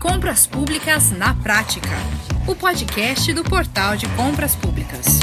Compras 0.00 0.46
Públicas 0.46 1.10
na 1.10 1.34
Prática, 1.34 1.90
o 2.46 2.54
podcast 2.54 3.30
do 3.34 3.44
Portal 3.44 3.98
de 3.98 4.08
Compras 4.16 4.56
Públicas. 4.56 5.20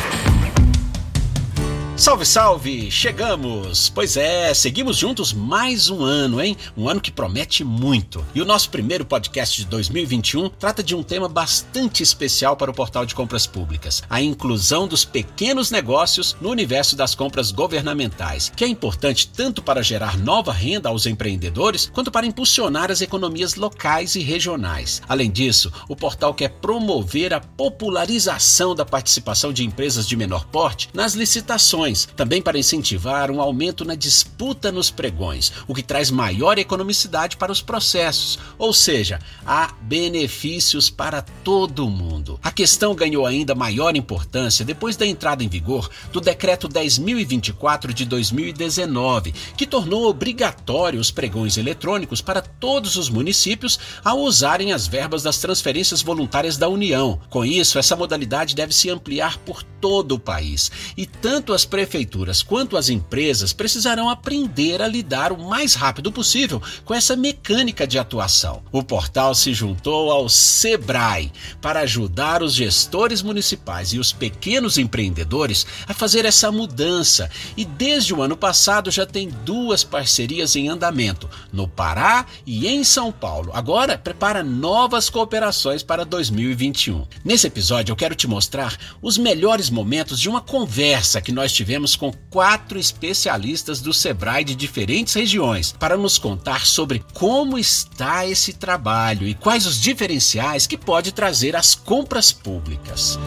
Salve, 1.98 2.28
salve! 2.28 2.92
Chegamos! 2.92 3.90
Pois 3.90 4.18
é, 4.18 4.54
seguimos 4.54 4.98
juntos 4.98 5.34
mais 5.34 5.90
um 5.90 6.04
ano, 6.04 6.40
hein? 6.40 6.56
Um 6.78 6.88
ano 6.88 7.02
que 7.02 7.12
promete 7.12 7.64
muito. 7.64 8.24
E 8.36 8.42
o 8.42 8.46
nosso 8.46 8.70
primeiro 8.70 9.04
podcast 9.04 9.58
de 9.58 9.66
2021 9.66 10.48
trata 10.48 10.84
de 10.84 10.94
um 10.94 11.02
tema 11.02 11.28
bastante 11.28 12.04
especial 12.04 12.56
para 12.56 12.70
o 12.70 12.74
portal 12.74 13.04
de 13.04 13.16
compras 13.16 13.48
públicas: 13.48 14.04
a 14.08 14.22
inclusão 14.22 14.88
dos 14.88 15.04
pequenos 15.04 15.72
negócios 15.72 16.38
no 16.40 16.52
universo 16.52 16.96
das 16.96 17.16
compras 17.16 17.52
governamentais, 17.52 18.52
que 18.56 18.64
é 18.64 18.68
importante 18.68 19.28
tanto 19.30 19.64
para 19.64 19.82
gerar 19.82 20.20
nova 20.20 20.54
renda 20.54 20.90
aos 20.90 21.08
empreendedores 21.08 21.90
quanto 21.92 22.12
para 22.12 22.28
impulsionar 22.28 22.92
as 22.92 23.02
economias 23.02 23.56
locais 23.56 24.14
e 24.14 24.20
regionais. 24.20 25.02
Além 25.10 25.32
disso, 25.32 25.74
o 25.90 25.96
portal 25.96 26.36
quer 26.36 26.50
promover 26.50 27.34
a 27.34 27.40
popularização 27.40 28.76
da 28.76 28.86
participação 28.86 29.52
de 29.52 29.66
empresas 29.66 30.08
de 30.08 30.16
menor 30.16 30.46
porte 30.46 30.90
nas 30.94 31.16
licitações 31.16 31.87
também 32.16 32.42
para 32.42 32.58
incentivar 32.58 33.32
um 33.32 33.42
aumento 33.42 33.86
na 33.86 33.96
disputa 33.96 34.72
nos 34.72 34.90
pregões, 34.90 35.52
o 35.68 35.74
que 35.74 35.84
traz 35.84 36.12
maior 36.12 36.58
economicidade 36.58 37.38
para 37.38 37.52
os 37.52 37.62
processos, 37.62 38.40
ou 38.58 38.74
seja, 38.74 39.20
há 39.46 39.74
benefícios 39.82 40.90
para 40.90 41.22
todo 41.22 41.90
mundo. 41.90 42.40
A 42.44 42.52
questão 42.52 42.96
ganhou 42.96 43.26
ainda 43.26 43.56
maior 43.56 43.96
importância 43.96 44.66
depois 44.66 44.96
da 44.96 45.06
entrada 45.06 45.44
em 45.44 45.48
vigor 45.48 45.90
do 46.12 46.20
Decreto 46.20 46.68
10.024 46.68 47.94
de 47.94 48.06
2019, 48.06 49.34
que 49.56 49.68
tornou 49.68 50.06
obrigatório 50.06 51.00
os 51.00 51.12
pregões 51.12 51.58
eletrônicos 51.58 52.22
para 52.22 52.42
todos 52.42 52.96
os 52.96 53.10
municípios 53.10 53.80
ao 54.04 54.20
usarem 54.20 54.74
as 54.74 54.88
verbas 54.88 55.24
das 55.24 55.38
transferências 55.38 56.02
voluntárias 56.02 56.58
da 56.58 56.68
União. 56.68 57.20
Com 57.30 57.46
isso, 57.46 57.80
essa 57.80 57.96
modalidade 57.96 58.56
deve 58.56 58.74
se 58.74 58.90
ampliar 58.90 59.38
por 59.40 59.64
todo 59.64 60.14
o 60.14 60.20
país 60.20 60.72
e 60.96 61.06
tanto 61.06 61.54
as 61.54 61.66
prefeituras 61.78 62.42
quanto 62.42 62.76
as 62.76 62.90
empresas 62.90 63.54
precisarão 63.54 64.10
aprender 64.10 64.82
a 64.82 64.88
lidar 64.88 65.32
o 65.32 65.38
mais 65.38 65.76
rápido 65.76 66.12
possível 66.12 66.60
com 66.84 66.92
essa 66.92 67.16
mecânica 67.16 67.86
de 67.86 68.00
atuação. 68.00 68.64
O 68.72 68.82
portal 68.82 69.36
se 69.36 69.54
juntou 69.54 70.12
ao 70.12 70.28
Sebrae 70.28 71.32
para 71.62 71.82
ajudar 71.82 72.42
os 72.42 72.56
gestores 72.56 73.22
municipais 73.22 73.94
e 73.94 74.00
os 74.00 74.12
pequenos 74.12 74.80
empreendedores 74.80 75.68
a 75.86 75.94
fazer 75.94 76.26
essa 76.26 76.52
mudança 76.52 77.30
e 77.56 77.64
desde 77.64 78.12
o 78.12 78.24
ano 78.24 78.36
passado 78.36 78.90
já 78.90 79.06
tem 79.06 79.30
duas 79.46 79.84
parcerias 79.84 80.56
em 80.56 80.70
andamento, 80.70 81.30
no 81.54 81.68
Pará 81.68 82.26
e 82.44 82.68
em 82.68 82.84
São 82.84 83.12
Paulo. 83.12 83.52
Agora 83.54 84.00
prepara 84.00 84.44
novas 84.44 85.12
cooperações 85.12 85.84
para 85.84 86.04
2021. 86.04 87.06
Nesse 87.24 87.46
episódio 87.46 87.92
eu 87.92 87.96
quero 87.96 88.16
te 88.16 88.26
mostrar 88.26 88.76
os 89.00 89.16
melhores 89.20 89.70
momentos 89.70 90.20
de 90.20 90.28
uma 90.28 90.42
conversa 90.42 91.22
que 91.22 91.32
nós 91.32 91.54
tivemos 91.54 91.67
tivemos 91.68 91.98
com 91.98 92.14
quatro 92.30 92.80
especialistas 92.80 93.82
do 93.82 93.94
Sebrae 93.94 94.46
de 94.46 94.56
diferentes 94.56 95.14
regiões 95.14 95.74
para 95.78 95.98
nos 95.98 96.18
contar 96.18 96.66
sobre 96.66 97.04
como 97.14 97.60
está 97.60 98.26
esse 98.26 98.54
trabalho 98.54 99.28
e 99.28 99.34
quais 99.34 99.66
os 99.66 99.78
diferenciais 99.78 100.66
que 100.66 100.78
pode 100.78 101.12
trazer 101.12 101.58
às 101.58 101.76
compras 101.76 102.32
públicas. 102.32 103.20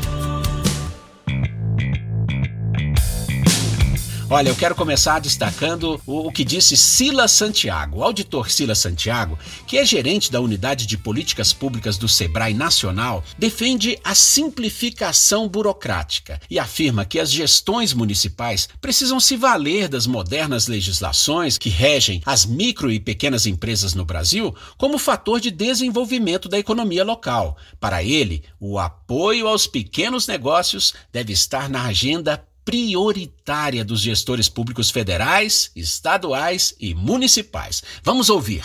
Olha, 4.33 4.49
eu 4.49 4.55
quero 4.55 4.77
começar 4.77 5.19
destacando 5.19 6.01
o, 6.07 6.29
o, 6.29 6.31
que 6.31 6.45
disse 6.45 6.77
Silas 6.77 7.33
Santiago, 7.33 7.99
o 7.99 8.05
auditor 8.05 8.49
Silas 8.49 8.79
Santiago, 8.79 9.37
que 9.67 9.77
é 9.77 9.85
gerente 9.85 10.31
da 10.31 10.41
Unidade 10.41 10.87
de 10.87 10.97
Políticas 10.97 11.53
Públicas 11.53 11.99
do 11.99 12.09
Sebrae 12.09 12.55
Nacional, 12.55 13.25
defende 13.37 13.99
a 14.05 14.15
simplificação 14.15 15.49
burocrática 15.49 16.41
e 16.49 16.61
afirma 16.61 17.05
que 17.05 17.19
as 17.19 17.29
gestões 17.29 17.93
municipais 17.93 18.69
precisam 18.81 19.19
se 19.19 19.37
valer 19.37 19.89
das 19.89 20.07
modernas 20.07 20.69
legislações 20.69 21.59
que 21.59 21.69
regem 21.69 22.23
as 22.25 22.47
micro 22.47 22.93
e 22.93 23.01
pequenas 23.01 23.47
empresas 23.47 23.95
no 23.95 24.05
Brasil 24.05 24.55
como 24.79 24.97
fator 24.97 25.41
de 25.41 25.51
desenvolvimento 25.51 26.49
da 26.49 26.57
economia 26.57 27.03
local. 27.03 27.57
Para 27.81 28.05
ele, 28.05 28.45
o 28.61 28.79
apoio 28.79 29.49
aos 29.49 29.67
pequenos 29.67 30.29
negócios 30.29 30.95
deve 31.13 31.33
estar 31.33 31.69
na 31.69 31.83
agenda 31.87 32.41
prioritária 32.65 33.85
dos 33.85 34.01
gestores 34.01 34.49
públicos 34.49 34.91
federais, 34.91 35.71
estaduais 35.75 36.75
e 36.79 36.95
municipais. 36.95 37.83
Vamos 38.03 38.31
ouvir. 38.31 38.65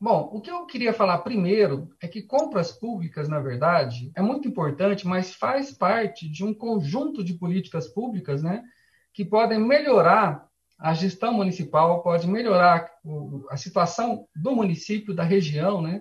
Bom, 0.00 0.30
o 0.32 0.40
que 0.40 0.50
eu 0.50 0.66
queria 0.66 0.92
falar 0.92 1.18
primeiro 1.18 1.88
é 2.02 2.08
que 2.08 2.22
compras 2.22 2.72
públicas, 2.72 3.28
na 3.28 3.38
verdade, 3.38 4.10
é 4.16 4.20
muito 4.20 4.48
importante, 4.48 5.06
mas 5.06 5.32
faz 5.32 5.70
parte 5.70 6.28
de 6.28 6.44
um 6.44 6.52
conjunto 6.52 7.22
de 7.22 7.34
políticas 7.34 7.86
públicas, 7.86 8.42
né, 8.42 8.64
que 9.14 9.24
podem 9.24 9.60
melhorar 9.60 10.44
a 10.76 10.92
gestão 10.92 11.32
municipal, 11.32 12.02
pode 12.02 12.26
melhorar 12.26 12.90
a 13.48 13.56
situação 13.56 14.26
do 14.34 14.50
município, 14.56 15.14
da 15.14 15.22
região, 15.22 15.80
né? 15.80 16.00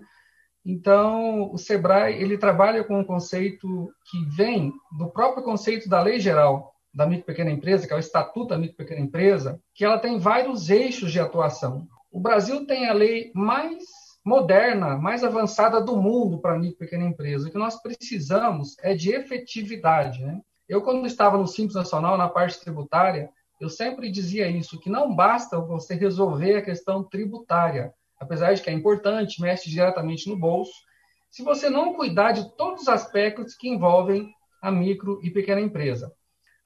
Então, 0.66 1.52
o 1.52 1.58
Sebrae, 1.60 2.20
ele 2.20 2.38
trabalha 2.38 2.84
com 2.84 3.00
um 3.00 3.04
conceito 3.04 3.92
que 4.10 4.26
vem 4.36 4.74
do 4.98 5.10
próprio 5.12 5.44
conceito 5.44 5.88
da 5.88 6.02
lei 6.02 6.20
geral, 6.20 6.74
da 6.94 7.06
micro 7.06 7.26
pequena 7.26 7.52
empresa, 7.52 7.88
que 7.88 7.94
é 7.94 7.96
o 7.96 8.00
Estatuto 8.00 8.50
da 8.50 8.58
micro 8.58 8.76
pequena 8.76 9.02
empresa, 9.02 9.62
que 9.74 9.86
ela 9.86 10.00
tem 10.00 10.20
vários 10.20 10.70
eixos 10.70 11.12
de 11.12 11.20
atuação. 11.20 11.88
O 12.12 12.20
Brasil 12.20 12.66
tem 12.66 12.88
a 12.88 12.94
lei 12.94 13.32
mais 13.34 13.84
moderna, 14.24 14.98
mais 14.98 15.24
avançada 15.24 15.82
do 15.82 15.98
mundo 15.98 16.40
para 16.40 16.60
micro 16.60 16.78
pequena 16.78 17.06
empresa. 17.06 17.48
O 17.48 17.52
que 17.52 17.58
nós 17.58 17.82
precisamos 17.82 18.76
é 18.80 18.94
de 18.94 19.12
efetividade. 19.12 20.24
Né? 20.24 20.40
Eu, 20.68 20.82
quando 20.82 21.06
estava 21.08 21.38
no 21.38 21.48
Simples 21.48 21.76
Nacional, 21.76 22.18
na 22.18 22.30
parte 22.30 22.60
tributária, 22.60 23.30
eu 23.60 23.70
sempre 23.70 24.12
dizia 24.12 24.48
isso, 24.48 24.80
que 24.80 24.90
não 24.90 25.16
basta 25.16 25.60
você 25.60 25.94
resolver 25.94 26.56
a 26.56 26.62
questão 26.62 27.04
tributária, 27.04 27.94
apesar 28.20 28.54
de 28.54 28.62
que 28.62 28.70
é 28.70 28.74
importante, 28.74 29.42
mexe 29.42 29.70
diretamente 29.70 30.30
no 30.30 30.38
bolso, 30.38 30.74
se 31.30 31.44
você 31.44 31.70
não 31.70 31.94
cuidar 31.94 32.34
de 32.34 32.56
todos 32.58 32.82
os 32.82 32.88
aspectos 32.88 33.56
que 33.56 33.70
envolvem 33.70 34.34
a 34.62 34.72
micro 34.72 35.20
e 35.24 35.30
pequena 35.30 35.62
empresa. 35.62 36.12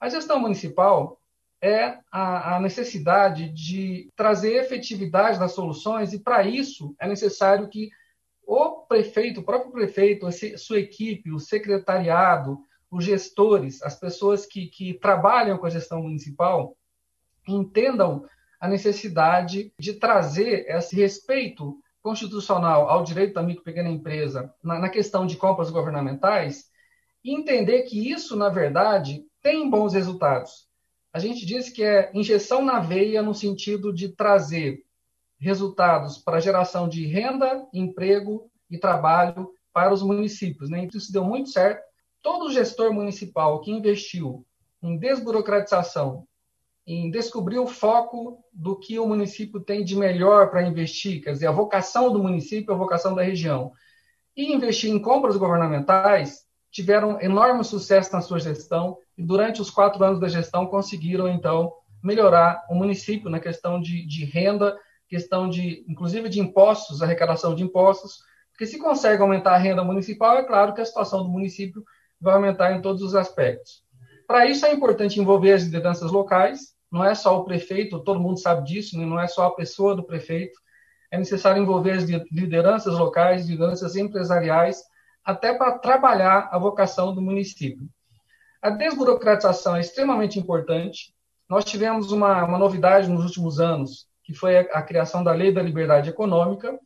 A 0.06 0.08
gestão 0.08 0.38
municipal 0.38 1.20
é 1.60 1.98
a, 2.12 2.54
a, 2.54 2.60
necessidade 2.60 3.48
de 3.48 4.08
trazer 4.14 4.54
efetividade 4.54 5.36
das 5.36 5.50
soluções, 5.50 6.12
e 6.12 6.20
para 6.20 6.44
isso 6.44 6.94
é 7.00 7.08
necessário 7.08 7.68
que 7.68 7.90
o 8.46 8.82
prefeito, 8.82 9.40
o 9.40 9.42
próprio 9.42 9.72
prefeito, 9.72 10.28
sua 10.58 10.78
equipe, 10.78 11.32
o 11.32 11.40
secretariado, 11.40 12.56
os 12.88 13.04
gestores, 13.04 13.82
as 13.82 13.98
pessoas 13.98 14.46
que, 14.46 14.68
que 14.68 14.94
trabalham 14.94 15.58
com 15.58 15.66
a 15.66 15.70
gestão 15.70 16.00
municipal, 16.04 16.76
entendam 17.44 18.28
a 18.60 18.68
necessidade 18.68 19.72
de 19.76 19.94
trazer 19.94 20.66
esse 20.68 20.94
respeito 20.94 21.80
constitucional 22.00 22.88
ao 22.88 23.02
direito 23.02 23.34
da 23.34 23.42
micro 23.42 23.62
e 23.62 23.64
pequena 23.64 23.88
empresa 23.88 24.54
na, 24.62 24.78
na 24.78 24.88
questão 24.88 25.26
de 25.26 25.36
compras 25.36 25.68
governamentais 25.68 26.70
e 27.24 27.34
entender 27.34 27.82
que 27.82 28.08
isso, 28.08 28.36
na 28.36 28.48
verdade, 28.48 29.26
tem 29.46 29.70
bons 29.70 29.92
resultados. 29.92 30.66
A 31.12 31.20
gente 31.20 31.46
diz 31.46 31.70
que 31.70 31.84
é 31.84 32.10
injeção 32.12 32.64
na 32.64 32.80
veia 32.80 33.22
no 33.22 33.32
sentido 33.32 33.92
de 33.92 34.08
trazer 34.08 34.84
resultados 35.38 36.18
para 36.18 36.40
geração 36.40 36.88
de 36.88 37.06
renda, 37.06 37.64
emprego 37.72 38.50
e 38.68 38.76
trabalho 38.76 39.52
para 39.72 39.94
os 39.94 40.02
municípios. 40.02 40.68
Né? 40.68 40.80
Então, 40.80 40.98
isso 40.98 41.12
deu 41.12 41.22
muito 41.22 41.50
certo. 41.50 41.80
Todo 42.20 42.50
gestor 42.50 42.92
municipal 42.92 43.60
que 43.60 43.70
investiu 43.70 44.44
em 44.82 44.98
desburocratização, 44.98 46.26
em 46.84 47.08
descobrir 47.08 47.60
o 47.60 47.68
foco 47.68 48.44
do 48.52 48.76
que 48.76 48.98
o 48.98 49.06
município 49.06 49.60
tem 49.60 49.84
de 49.84 49.94
melhor 49.94 50.50
para 50.50 50.66
investir, 50.66 51.22
quer 51.22 51.30
dizer, 51.30 51.46
a 51.46 51.52
vocação 51.52 52.12
do 52.12 52.20
município, 52.20 52.74
a 52.74 52.76
vocação 52.76 53.14
da 53.14 53.22
região, 53.22 53.70
e 54.36 54.52
investir 54.52 54.90
em 54.90 55.00
compras 55.00 55.36
governamentais, 55.36 56.45
tiveram 56.76 57.18
enorme 57.22 57.64
sucesso 57.64 58.12
na 58.12 58.20
sua 58.20 58.38
gestão 58.38 58.98
e 59.16 59.22
durante 59.22 59.62
os 59.62 59.70
quatro 59.70 60.04
anos 60.04 60.20
da 60.20 60.28
gestão 60.28 60.66
conseguiram 60.66 61.26
então 61.26 61.72
melhorar 62.04 62.62
o 62.68 62.74
município 62.74 63.30
na 63.30 63.40
questão 63.40 63.80
de, 63.80 64.06
de 64.06 64.26
renda, 64.26 64.76
questão 65.08 65.48
de 65.48 65.86
inclusive 65.88 66.28
de 66.28 66.38
impostos, 66.38 67.00
arrecadação 67.00 67.54
de 67.54 67.62
impostos, 67.62 68.18
porque 68.52 68.66
se 68.66 68.78
consegue 68.78 69.22
aumentar 69.22 69.52
a 69.52 69.56
renda 69.56 69.82
municipal, 69.82 70.36
é 70.36 70.44
claro 70.44 70.74
que 70.74 70.82
a 70.82 70.84
situação 70.84 71.22
do 71.22 71.30
município 71.30 71.82
vai 72.20 72.34
aumentar 72.34 72.72
em 72.72 72.82
todos 72.82 73.00
os 73.00 73.14
aspectos. 73.14 73.82
Para 74.26 74.44
isso 74.44 74.66
é 74.66 74.72
importante 74.74 75.18
envolver 75.18 75.54
as 75.54 75.62
lideranças 75.62 76.12
locais, 76.12 76.74
não 76.92 77.02
é 77.02 77.14
só 77.14 77.38
o 77.40 77.44
prefeito, 77.44 78.00
todo 78.00 78.20
mundo 78.20 78.38
sabe 78.38 78.66
disso, 78.66 78.98
né? 78.98 79.06
não 79.06 79.18
é 79.18 79.26
só 79.26 79.46
a 79.46 79.54
pessoa 79.54 79.96
do 79.96 80.04
prefeito, 80.04 80.58
é 81.10 81.16
necessário 81.16 81.62
envolver 81.62 81.92
as 81.92 82.04
lideranças 82.04 82.98
locais, 82.98 83.48
lideranças 83.48 83.96
empresariais, 83.96 84.82
até 85.26 85.52
para 85.52 85.76
trabalhar 85.76 86.48
a 86.52 86.58
vocação 86.58 87.12
do 87.12 87.20
município. 87.20 87.88
A 88.62 88.70
desburocratização 88.70 89.74
é 89.74 89.80
extremamente 89.80 90.38
importante. 90.38 91.12
Nós 91.48 91.64
tivemos 91.64 92.12
uma, 92.12 92.44
uma 92.44 92.56
novidade 92.56 93.10
nos 93.10 93.24
últimos 93.24 93.58
anos, 93.58 94.06
que 94.22 94.32
foi 94.32 94.56
a, 94.56 94.60
a 94.78 94.82
criação 94.82 95.24
da 95.24 95.32
Lei 95.32 95.52
da 95.52 95.60
Liberdade 95.60 96.08
Econômica, 96.08 96.78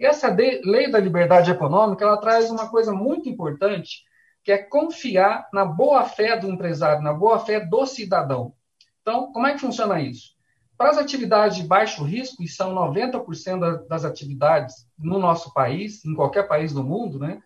E 0.00 0.06
essa 0.06 0.34
lei 0.64 0.90
da 0.90 0.98
liberdade 0.98 1.50
econômica, 1.50 2.04
ela 2.04 2.16
traz 2.16 2.50
uma 2.50 2.68
coisa 2.68 2.92
muito 2.92 3.28
importante, 3.28 4.02
que 4.42 4.50
é 4.50 4.58
confiar 4.58 5.48
na 5.52 5.64
boa-fé 5.64 6.36
do 6.36 6.48
empresário, 6.48 7.02
na 7.02 7.12
boa-fé 7.12 7.60
do 7.60 7.86
cidadão. 7.86 8.54
Então, 9.02 9.30
como 9.32 9.46
é 9.46 9.52
que 9.52 9.60
funciona 9.60 10.00
isso? 10.00 10.32
Para 10.76 10.90
as 10.90 10.98
atividades 10.98 11.58
de 11.58 11.64
baixo 11.64 12.02
risco, 12.02 12.42
e 12.42 12.48
são 12.48 12.74
90% 12.74 13.86
das 13.86 14.04
atividades 14.04 14.88
no 14.98 15.18
nosso 15.18 15.52
país, 15.52 16.04
em 16.04 16.14
qualquer 16.14 16.48
país 16.48 16.72
do 16.72 16.82
mundo, 16.82 17.18
né? 17.18 17.40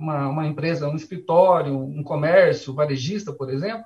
Uma, 0.00 0.28
uma 0.28 0.46
empresa, 0.46 0.88
um 0.88 0.96
escritório, 0.96 1.76
um 1.76 2.02
comércio, 2.02 2.74
varejista, 2.74 3.32
por 3.32 3.50
exemplo, 3.50 3.84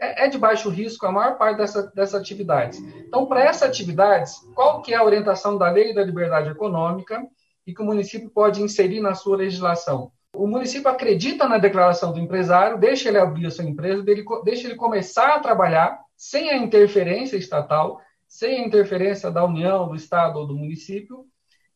é, 0.00 0.26
é 0.26 0.28
de 0.28 0.38
baixo 0.38 0.70
risco 0.70 1.06
a 1.06 1.12
maior 1.12 1.36
parte 1.36 1.58
dessa, 1.58 1.90
dessas 1.94 2.20
atividades. 2.20 2.78
Então, 2.78 3.26
para 3.26 3.44
essas 3.44 3.68
atividades, 3.68 4.36
qual 4.54 4.80
que 4.80 4.94
é 4.94 4.96
a 4.96 5.04
orientação 5.04 5.58
da 5.58 5.70
lei 5.70 5.92
da 5.92 6.04
liberdade 6.04 6.50
econômica 6.50 7.26
e 7.66 7.74
que 7.74 7.82
o 7.82 7.84
município 7.84 8.30
pode 8.30 8.62
inserir 8.62 9.00
na 9.00 9.14
sua 9.14 9.36
legislação? 9.36 10.12
O 10.34 10.46
município 10.46 10.90
acredita 10.90 11.48
na 11.48 11.58
declaração 11.58 12.12
do 12.12 12.20
empresário, 12.20 12.78
deixa 12.78 13.08
ele 13.08 13.18
abrir 13.18 13.46
a 13.46 13.50
sua 13.50 13.64
empresa, 13.64 14.04
deixa 14.44 14.68
ele 14.68 14.76
começar 14.76 15.34
a 15.34 15.40
trabalhar 15.40 15.98
sem 16.14 16.50
a 16.50 16.56
interferência 16.56 17.36
estatal, 17.36 18.00
sem 18.28 18.60
a 18.60 18.66
interferência 18.66 19.30
da 19.30 19.44
União, 19.44 19.88
do 19.88 19.96
Estado 19.96 20.38
ou 20.38 20.46
do 20.46 20.54
município, 20.54 21.24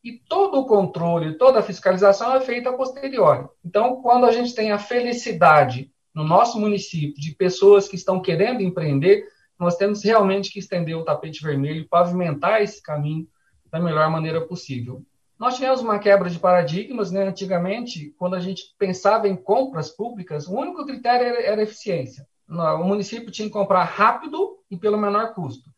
e 0.03 0.13
todo 0.13 0.59
o 0.59 0.65
controle, 0.65 1.37
toda 1.37 1.59
a 1.59 1.63
fiscalização 1.63 2.35
é 2.35 2.41
feita 2.41 2.69
a 2.69 2.73
posteriori. 2.73 3.47
Então, 3.63 4.01
quando 4.01 4.25
a 4.25 4.31
gente 4.31 4.55
tem 4.55 4.71
a 4.71 4.79
felicidade 4.79 5.91
no 6.13 6.23
nosso 6.23 6.59
município 6.59 7.21
de 7.21 7.35
pessoas 7.35 7.87
que 7.87 7.95
estão 7.95 8.21
querendo 8.21 8.61
empreender, 8.61 9.27
nós 9.59 9.75
temos 9.75 10.03
realmente 10.03 10.51
que 10.51 10.59
estender 10.59 10.97
o 10.97 11.05
tapete 11.05 11.43
vermelho, 11.43 11.87
pavimentar 11.87 12.61
esse 12.61 12.81
caminho 12.81 13.27
da 13.71 13.79
melhor 13.79 14.09
maneira 14.09 14.41
possível. 14.41 15.03
Nós 15.37 15.55
tivemos 15.55 15.81
uma 15.81 15.97
quebra 15.99 16.29
de 16.29 16.37
paradigmas, 16.37 17.11
né? 17.11 17.27
Antigamente, 17.27 18.13
quando 18.17 18.35
a 18.35 18.39
gente 18.39 18.75
pensava 18.77 19.27
em 19.27 19.35
compras 19.35 19.89
públicas, 19.89 20.47
o 20.47 20.53
único 20.53 20.85
critério 20.85 21.25
era, 21.27 21.41
era 21.41 21.63
eficiência. 21.63 22.27
O 22.49 22.83
município 22.83 23.31
tinha 23.31 23.47
que 23.47 23.53
comprar 23.53 23.83
rápido 23.83 24.57
e 24.69 24.77
pelo 24.77 24.97
menor 24.97 25.33
custo. 25.33 25.69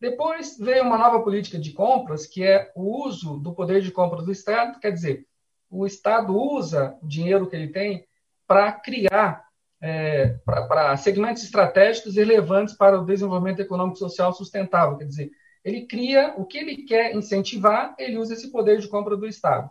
Depois 0.00 0.56
veio 0.58 0.84
uma 0.84 0.96
nova 0.96 1.20
política 1.22 1.58
de 1.58 1.72
compras, 1.72 2.26
que 2.26 2.44
é 2.44 2.70
o 2.74 3.04
uso 3.04 3.38
do 3.38 3.52
poder 3.52 3.82
de 3.82 3.90
compra 3.90 4.22
do 4.22 4.30
Estado, 4.30 4.78
quer 4.78 4.92
dizer, 4.92 5.26
o 5.70 5.86
Estado 5.86 6.36
usa 6.36 6.96
o 7.02 7.06
dinheiro 7.06 7.48
que 7.48 7.56
ele 7.56 7.68
tem 7.68 8.06
para 8.46 8.72
criar 8.72 9.48
é, 9.80 10.38
para 10.46 10.96
segmentos 10.96 11.42
estratégicos 11.42 12.16
relevantes 12.16 12.74
para 12.74 13.00
o 13.00 13.04
desenvolvimento 13.04 13.60
econômico 13.60 13.96
e 13.96 14.00
social 14.00 14.32
sustentável. 14.32 14.96
Quer 14.96 15.04
dizer, 15.04 15.30
ele 15.64 15.86
cria 15.86 16.34
o 16.36 16.44
que 16.44 16.58
ele 16.58 16.84
quer 16.84 17.14
incentivar, 17.14 17.94
ele 17.98 18.18
usa 18.18 18.34
esse 18.34 18.50
poder 18.50 18.78
de 18.78 18.88
compra 18.88 19.16
do 19.16 19.26
Estado. 19.26 19.70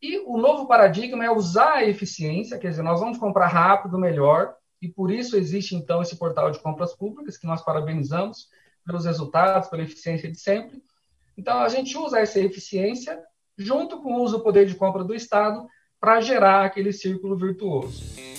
E 0.00 0.18
o 0.18 0.36
novo 0.36 0.66
paradigma 0.66 1.24
é 1.24 1.30
usar 1.30 1.74
a 1.74 1.84
eficiência, 1.84 2.58
quer 2.58 2.68
dizer, 2.68 2.82
nós 2.82 3.00
vamos 3.00 3.18
comprar 3.18 3.46
rápido, 3.46 3.98
melhor, 3.98 4.54
e 4.80 4.88
por 4.88 5.10
isso 5.10 5.36
existe 5.36 5.74
então 5.74 6.02
esse 6.02 6.16
portal 6.16 6.50
de 6.50 6.58
compras 6.58 6.94
públicas, 6.94 7.38
que 7.38 7.46
nós 7.46 7.62
parabenizamos, 7.62 8.48
pelos 8.84 9.04
resultados, 9.04 9.68
pela 9.68 9.82
eficiência 9.82 10.30
de 10.30 10.38
sempre. 10.38 10.82
Então, 11.36 11.58
a 11.58 11.68
gente 11.68 11.96
usa 11.96 12.20
essa 12.20 12.40
eficiência 12.40 13.20
junto 13.56 14.00
com 14.00 14.14
o 14.14 14.22
uso 14.22 14.38
do 14.38 14.44
poder 14.44 14.66
de 14.66 14.74
compra 14.74 15.04
do 15.04 15.14
Estado 15.14 15.66
para 16.00 16.20
gerar 16.20 16.64
aquele 16.64 16.92
círculo 16.92 17.36
virtuoso. 17.36 18.33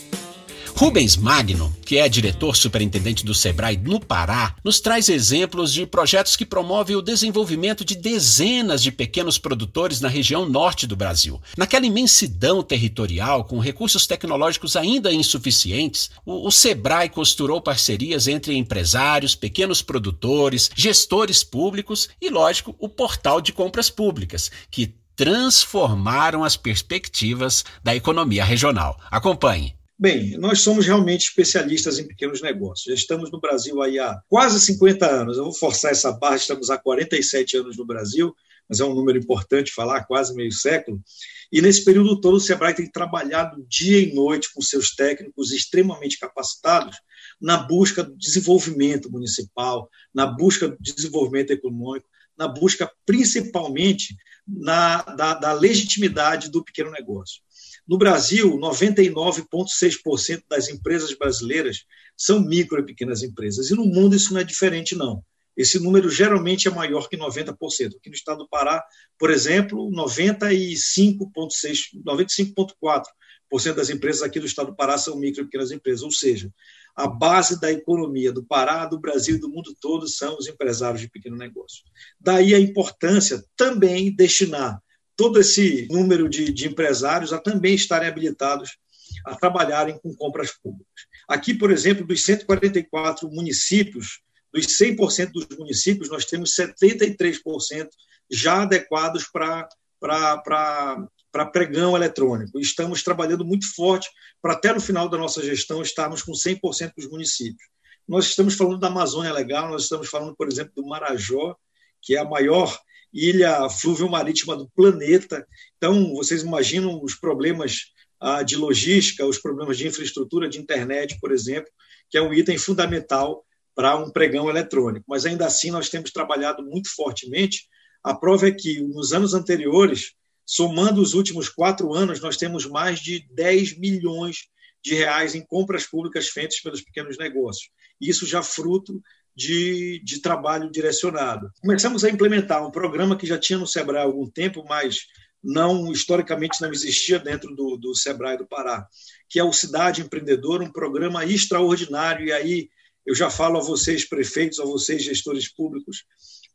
Rubens 0.78 1.16
Magno, 1.16 1.74
que 1.86 1.98
é 1.98 2.10
diretor 2.10 2.54
superintendente 2.54 3.24
do 3.24 3.34
Sebrae 3.34 3.78
no 3.78 3.98
Pará, 3.98 4.58
nos 4.62 4.82
traz 4.82 5.08
exemplos 5.08 5.72
de 5.72 5.86
projetos 5.88 6.36
que 6.36 6.46
promovem 6.46 6.98
o 6.98 7.02
desenvolvimento 7.02 7.86
de 7.86 7.96
dezenas 7.96 8.84
de 8.84 8.92
pequenos 8.92 9.38
produtores 9.38 10.02
na 10.02 10.10
região 10.10 10.46
norte 10.46 10.86
do 10.86 10.94
Brasil. 10.94 11.42
Naquela 11.58 11.86
imensidão 11.86 12.62
territorial, 12.62 13.46
com 13.46 13.58
recursos 13.58 14.06
tecnológicos 14.06 14.76
ainda 14.76 15.14
insuficientes, 15.14 16.12
o, 16.26 16.46
o 16.46 16.52
Sebrae 16.52 17.08
costurou 17.08 17.62
parcerias 17.62 18.28
entre 18.28 18.54
empresários, 18.58 19.34
pequenos 19.34 19.82
produtores, 19.82 20.70
gestores 20.76 21.42
públicos 21.42 22.10
e, 22.22 22.30
lógico, 22.30 22.76
o 22.78 22.90
portal 22.90 23.40
de 23.40 23.54
compras 23.54 23.90
públicas, 23.90 24.52
que 24.70 24.94
transformaram 25.16 26.44
as 26.44 26.58
perspectivas 26.58 27.64
da 27.82 27.96
economia 27.96 28.44
regional. 28.44 29.00
Acompanhe. 29.10 29.74
Bem, 29.98 30.38
nós 30.38 30.60
somos 30.60 30.86
realmente 30.86 31.30
especialistas 31.30 31.98
em 31.98 32.06
pequenos 32.06 32.42
negócios. 32.42 32.86
Já 32.86 32.94
estamos 32.94 33.32
no 33.32 33.40
Brasil 33.40 33.82
há 33.82 34.22
quase 34.28 34.60
50 34.60 35.06
anos. 35.06 35.38
Eu 35.38 35.46
vou 35.46 35.54
forçar 35.54 35.92
essa 35.92 36.12
barra, 36.12 36.36
estamos 36.36 36.70
há 36.70 36.78
47 36.78 37.56
anos 37.56 37.78
no 37.78 37.86
Brasil, 37.86 38.36
mas 38.68 38.82
é 38.82 38.84
um 38.84 38.94
número 38.94 39.18
importante 39.18 39.72
falar, 39.72 40.04
quase 40.04 40.36
meio 40.36 40.52
século. 40.52 41.02
E 41.50 41.62
nesse 41.62 41.86
período 41.86 42.20
todo, 42.20 42.36
o 42.36 42.42
Sebrae 42.42 42.74
tem 42.74 42.92
trabalhado 42.92 43.66
dia 43.70 44.02
e 44.02 44.14
noite 44.14 44.54
com 44.54 44.62
seus 44.62 44.94
técnicos 44.94 45.54
extremamente 45.54 46.20
capacitados 46.20 46.98
na 47.40 47.56
busca 47.56 48.04
do 48.04 48.18
desenvolvimento 48.18 49.10
municipal, 49.10 49.90
na 50.14 50.26
busca 50.26 50.68
do 50.68 50.78
desenvolvimento 50.78 51.52
econômico, 51.52 52.08
na 52.38 52.50
busca 52.50 52.92
principalmente 53.06 54.14
na, 54.46 55.02
da, 55.04 55.34
da 55.36 55.54
legitimidade 55.54 56.52
do 56.52 56.62
pequeno 56.64 56.92
negócio. 56.92 57.42
No 57.88 57.98
Brasil, 57.98 58.58
99,6% 58.58 60.44
das 60.50 60.70
empresas 60.70 61.14
brasileiras 61.14 61.86
são 62.18 62.40
micro 62.40 62.80
e 62.80 62.86
pequenas 62.86 63.22
empresas. 63.22 63.70
E 63.70 63.76
no 63.76 63.86
mundo 63.86 64.16
isso 64.16 64.34
não 64.34 64.42
é 64.42 64.44
diferente, 64.44 64.96
não. 64.96 65.24
Esse 65.56 65.80
número 65.80 66.10
geralmente 66.10 66.68
é 66.68 66.72
maior 66.72 67.08
que 67.08 67.16
90%. 67.16 67.96
Aqui 67.96 68.10
no 68.10 68.16
estado 68.16 68.40
do 68.40 68.50
Pará, 68.50 68.84
por 69.18 69.30
exemplo, 69.30 69.90
95,6%, 69.92 72.04
95,4% 72.06 73.74
das 73.74 73.90
empresas 73.90 74.22
aqui 74.22 74.40
do 74.40 74.46
estado 74.46 74.72
do 74.72 74.76
Pará 74.76 74.98
são 74.98 75.18
micro 75.18 75.44
e 75.44 75.46
pequenas 75.46 75.72
empresas. 75.72 76.04
Ou 76.04 76.12
seja, 76.12 76.52
a 76.96 77.08
base 77.08 77.60
da 77.60 77.72
economia 77.72 78.34
do 78.34 78.44
Pará, 78.44 78.86
do 78.86 79.00
Brasil 79.00 79.36
e 79.36 79.40
do 79.40 79.50
mundo 79.50 79.74
todo 79.80 80.08
são 80.08 80.38
os 80.38 80.48
empresários 80.48 81.02
de 81.02 81.10
pequeno 81.10 81.38
negócio. 81.38 81.84
Daí 82.20 82.54
a 82.54 82.60
importância 82.60 83.44
também 83.56 84.14
destinar 84.14 84.82
todo 85.16 85.40
esse 85.40 85.88
número 85.90 86.30
de, 86.30 86.52
de 86.52 86.68
empresários 86.68 87.32
a 87.32 87.40
também 87.40 87.76
estarem 87.76 88.08
habilitados 88.08 88.78
a 89.26 89.36
trabalharem 89.36 89.98
com 90.00 90.14
compras 90.16 90.52
públicas. 90.52 91.06
Aqui, 91.28 91.54
por 91.54 91.72
exemplo, 91.72 92.06
dos 92.06 92.24
144 92.24 93.30
municípios, 93.30 94.22
dos 94.54 94.66
100% 94.80 95.32
dos 95.32 95.58
municípios, 95.58 96.10
nós 96.10 96.26
temos 96.26 96.56
73% 96.56 97.88
já 98.30 98.64
adequados 98.64 99.26
para 99.32 99.68
para 100.00 101.46
pregão 101.48 101.98
eletrônico. 101.98 102.60
Estamos 102.60 103.04
trabalhando 103.04 103.44
muito 103.44 103.74
forte 103.76 104.10
para 104.42 104.54
até 104.54 104.72
no 104.72 104.80
final 104.80 105.10
da 105.10 105.18
nossa 105.18 105.44
gestão 105.44 105.82
estarmos 105.82 106.22
com 106.22 106.32
100% 106.32 106.94
dos 106.96 107.10
municípios. 107.10 107.68
Nós 108.08 108.28
estamos 108.28 108.56
falando 108.56 108.80
da 108.80 108.88
Amazônia 108.88 109.34
Legal, 109.34 109.70
nós 109.70 109.84
estamos 109.84 110.08
falando, 110.08 110.36
por 110.36 110.48
exemplo, 110.48 110.72
do 110.76 110.88
Marajó, 110.88 111.56
que 112.02 112.16
é 112.16 112.20
a 112.20 112.24
maior 112.24 112.80
ilha 113.16 113.70
fluvio-marítima 113.70 114.58
do 114.58 114.70
planeta. 114.76 115.48
Então, 115.78 116.14
vocês 116.14 116.44
imaginam 116.44 117.02
os 117.02 117.16
problemas 117.16 117.94
ah, 118.20 118.44
de 118.44 118.58
logística, 118.58 119.26
os 119.26 119.40
problemas 119.40 119.78
de 119.78 119.88
infraestrutura 119.88 120.50
de 120.50 120.60
internet, 120.60 121.18
por 121.22 121.32
exemplo, 121.32 121.72
que 122.10 122.18
é 122.18 122.22
um 122.22 122.34
item 122.34 122.58
fundamental 122.58 123.46
para 123.74 123.96
um 123.96 124.12
pregão 124.12 124.50
eletrônico. 124.50 125.06
Mas 125.08 125.26
ainda 125.26 125.46
assim, 125.46 125.72
nós 125.72 125.90
temos 125.90 126.12
trabalhado 126.12 126.64
muito 126.64 126.94
fortemente. 126.94 127.68
A 128.04 128.14
prova 128.14 128.50
é 128.50 128.52
que, 128.52 128.82
nos 128.82 129.14
anos 129.14 129.34
anteriores, 129.34 130.14
somando 130.46 131.02
os 131.02 131.14
últimos 131.14 131.50
quatro 131.50 131.94
anos, 131.94 132.20
nós 132.20 132.38
temos 132.38 132.66
mais 132.66 133.00
de 133.00 133.26
10 133.34 133.78
milhões 133.80 134.48
de 134.84 134.94
reais 134.94 135.34
em 135.34 135.44
compras 135.44 135.86
públicas 135.86 136.28
feitas 136.28 136.60
pelos 136.60 136.82
pequenos 136.82 137.18
negócios. 137.18 137.70
Isso 138.00 138.26
já 138.26 138.44
fruto 138.44 139.02
de, 139.36 140.02
de 140.04 140.22
trabalho 140.22 140.72
direcionado. 140.72 141.52
Começamos 141.62 142.04
a 142.04 142.10
implementar 142.10 142.66
um 142.66 142.72
programa 142.72 143.18
que 143.18 143.28
já 143.28 143.38
tinha 143.38 143.60
no 143.60 143.68
Sebrae 143.68 144.02
há 144.02 144.04
algum 144.04 144.30
tempo, 144.30 144.64
mas 144.68 145.08
não 145.44 145.92
historicamente 145.92 146.62
não 146.62 146.72
existia 146.72 147.20
dentro 147.20 147.54
do, 147.56 147.78
do 147.78 147.94
Sebrae 147.94 148.38
do 148.38 148.48
Pará, 148.48 148.88
que 149.30 149.40
é 149.40 149.44
o 149.44 149.54
Cidade 149.54 150.02
Empreendedora, 150.02 150.64
um 150.64 150.72
programa 150.72 151.26
extraordinário. 151.26 152.26
E 152.26 152.32
aí 152.32 152.70
eu 153.06 153.14
já 153.14 153.30
falo 153.30 153.60
a 153.60 153.64
vocês, 153.64 154.08
prefeitos, 154.08 154.60
a 154.60 154.66
vocês, 154.66 155.04
gestores 155.04 155.54
públicos, 155.54 156.06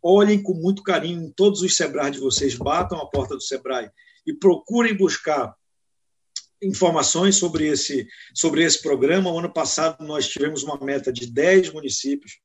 olhem 0.03 0.43
com 0.43 0.55
muito 0.55 0.83
carinho 0.83 1.23
em 1.23 1.31
todos 1.31 1.61
os 1.61 1.77
Sebrae 1.77 2.11
de 2.11 2.19
vocês, 2.19 2.55
batam 2.55 2.99
a 2.99 3.07
porta 3.07 3.37
do 3.37 3.43
Sebrae 3.43 3.91
e 4.27 4.33
procurem 4.33 4.97
buscar 4.97 5.55
informações 6.63 7.37
sobre 7.37 7.69
esse, 7.69 8.07
sobre 8.35 8.65
esse 8.65 8.83
programa. 8.83 9.31
O 9.31 9.39
ano 9.39 9.53
passado 9.53 10.05
nós 10.05 10.29
tivemos 10.29 10.63
uma 10.63 10.79
meta 10.79 11.13
de 11.13 11.27
10 11.27 11.73
municípios 11.73 12.41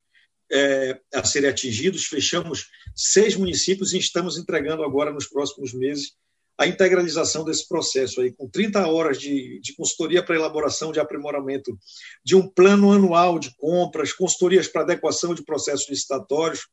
é, 0.50 0.98
a 1.14 1.24
serem 1.24 1.50
atingidos. 1.50 2.06
Fechamos 2.06 2.68
seis 2.94 3.36
municípios 3.36 3.92
e 3.92 3.98
estamos 3.98 4.38
entregando 4.38 4.82
agora, 4.82 5.12
nos 5.12 5.26
próximos 5.26 5.72
meses, 5.72 6.14
a 6.58 6.66
integralização 6.66 7.44
desse 7.44 7.68
processo 7.68 8.20
aí, 8.20 8.32
com 8.32 8.48
30 8.48 8.86
horas 8.86 9.18
de, 9.20 9.60
de 9.60 9.74
consultoria 9.74 10.24
para 10.24 10.36
elaboração 10.36 10.90
de 10.90 10.98
aprimoramento 10.98 11.78
de 12.24 12.34
um 12.34 12.48
plano 12.48 12.92
anual 12.92 13.38
de 13.38 13.54
compras, 13.56 14.12
consultorias 14.12 14.66
para 14.66 14.82
adequação 14.82 15.34
de 15.34 15.44
processos 15.44 15.88
licitatórios. 15.88 16.66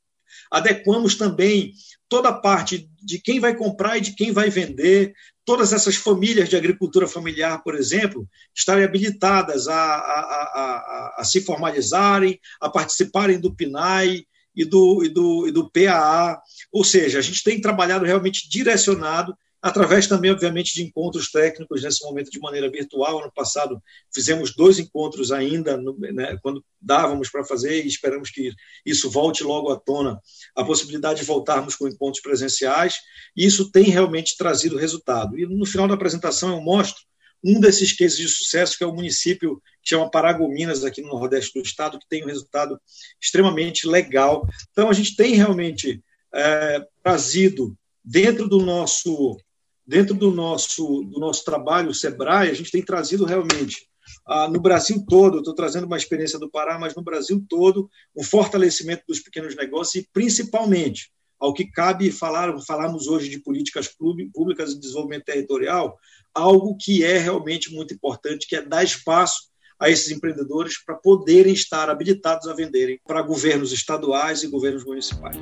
Adequamos 0.52 1.16
também 1.16 1.74
toda 2.10 2.30
a 2.30 2.34
parte 2.34 2.90
de 3.02 3.20
quem 3.20 3.40
vai 3.40 3.56
comprar 3.56 3.98
e 3.98 4.02
de 4.02 4.14
quem 4.14 4.32
vai 4.32 4.50
vender, 4.50 5.14
todas 5.46 5.74
essas 5.74 5.96
famílias 5.96 6.48
de 6.48 6.56
agricultura 6.56 7.08
familiar, 7.08 7.62
por 7.64 7.76
exemplo, 7.76 8.28
estarem 8.56 8.84
habilitadas 8.84 9.68
a, 9.68 9.76
a, 9.76 10.00
a, 10.00 11.16
a 11.20 11.24
se 11.24 11.42
formalizarem, 11.42 12.40
a 12.62 12.70
participarem 12.70 13.40
do 13.40 13.54
PNAE 13.54 14.26
e 14.56 14.66
do, 14.66 15.04
e, 15.04 15.10
do, 15.10 15.48
e 15.48 15.52
do 15.52 15.70
PAA. 15.70 16.42
Ou 16.72 16.84
seja, 16.84 17.20
a 17.20 17.22
gente 17.22 17.44
tem 17.44 17.60
trabalhado 17.60 18.06
realmente 18.06 18.48
direcionado 18.50 19.36
através 19.64 20.08
também, 20.08 20.30
obviamente, 20.30 20.74
de 20.74 20.84
encontros 20.84 21.32
técnicos 21.32 21.82
nesse 21.82 22.04
momento 22.04 22.30
de 22.30 22.38
maneira 22.38 22.70
virtual. 22.70 23.20
Ano 23.20 23.32
passado 23.34 23.82
fizemos 24.14 24.54
dois 24.54 24.78
encontros 24.78 25.32
ainda, 25.32 25.78
né, 25.78 26.38
quando 26.44 26.62
dávamos 26.82 27.30
para 27.30 27.46
fazer, 27.46 27.82
e 27.82 27.88
esperamos 27.88 28.30
que 28.30 28.52
isso 28.86 29.10
volte 29.10 29.42
logo 29.42 29.72
à 29.72 29.80
tona, 29.80 30.20
a 30.54 30.66
possibilidade 30.66 31.22
de 31.22 31.26
voltarmos 31.26 31.78
com 31.78 31.88
encontros 31.88 32.22
presenciais, 32.22 32.98
e 33.38 33.46
isso 33.46 33.72
tem 33.72 33.86
realmente 33.86 34.36
trazido 34.36 34.78
resultado. 34.78 35.40
E 35.40 35.46
no 35.46 35.66
final 35.66 35.88
da 35.88 35.94
apresentação 35.94 36.50
eu 36.50 36.60
mostro 36.60 37.02
um 37.42 37.58
desses 37.58 37.94
cases 37.94 38.18
de 38.18 38.28
sucesso, 38.28 38.78
que 38.78 38.84
é 38.84 38.88
o 38.88 38.94
município 38.94 39.62
que 39.82 39.90
chama 39.90 40.12
Paragominas, 40.12 40.84
aqui 40.84 41.02
no 41.02 41.08
Nordeste 41.08 41.58
do 41.58 41.66
Estado, 41.66 41.98
que 41.98 42.08
tem 42.10 42.22
um 42.22 42.28
resultado 42.28 42.78
extremamente 43.22 43.88
legal. 43.88 44.46
Então, 44.72 44.90
a 44.90 44.94
gente 44.94 45.16
tem 45.16 45.36
realmente 45.36 46.02
é, 46.34 46.86
trazido 47.02 47.78
dentro 48.04 48.50
do 48.50 48.60
nosso 48.60 49.38
dentro 49.86 50.16
do 50.16 50.32
nosso, 50.32 51.04
do 51.04 51.20
nosso 51.20 51.44
trabalho, 51.44 51.90
o 51.90 51.94
SEBRAE, 51.94 52.50
a 52.50 52.54
gente 52.54 52.72
tem 52.72 52.82
trazido 52.82 53.26
realmente, 53.26 53.88
ah, 54.26 54.48
no 54.48 54.60
Brasil 54.60 55.04
todo, 55.08 55.40
estou 55.40 55.54
trazendo 55.54 55.86
uma 55.86 55.98
experiência 55.98 56.40
do 56.40 56.50
Pará, 56.50 56.80
mas 56.80 56.96
no 56.96 57.04
Brasil 57.04 57.44
todo, 57.50 57.90
um 58.16 58.24
fortalecimento 58.24 59.04
dos 59.08 59.20
pequenos 59.20 59.56
negócios 59.56 60.04
e, 60.04 60.10
principalmente, 60.14 61.12
ao 61.40 61.54
que 61.54 61.66
cabe 61.66 62.10
falar, 62.12 62.58
falarmos 62.62 63.08
hoje 63.08 63.30
de 63.30 63.40
políticas 63.40 63.90
públicas 64.34 64.72
e 64.72 64.80
desenvolvimento 64.80 65.26
territorial, 65.26 65.98
algo 66.34 66.78
que 66.80 67.04
é 67.04 67.18
realmente 67.18 67.74
muito 67.74 67.94
importante, 67.94 68.48
que 68.48 68.56
é 68.56 68.62
dar 68.62 68.84
espaço 68.84 69.52
a 69.78 69.90
esses 69.90 70.10
empreendedores 70.10 70.82
para 70.84 70.96
poderem 70.96 71.52
estar 71.52 71.90
habilitados 71.90 72.48
a 72.48 72.54
venderem 72.54 73.00
para 73.06 73.22
governos 73.22 73.74
estaduais 73.74 74.44
e 74.44 74.48
governos 74.48 74.86
municipais. 74.86 75.36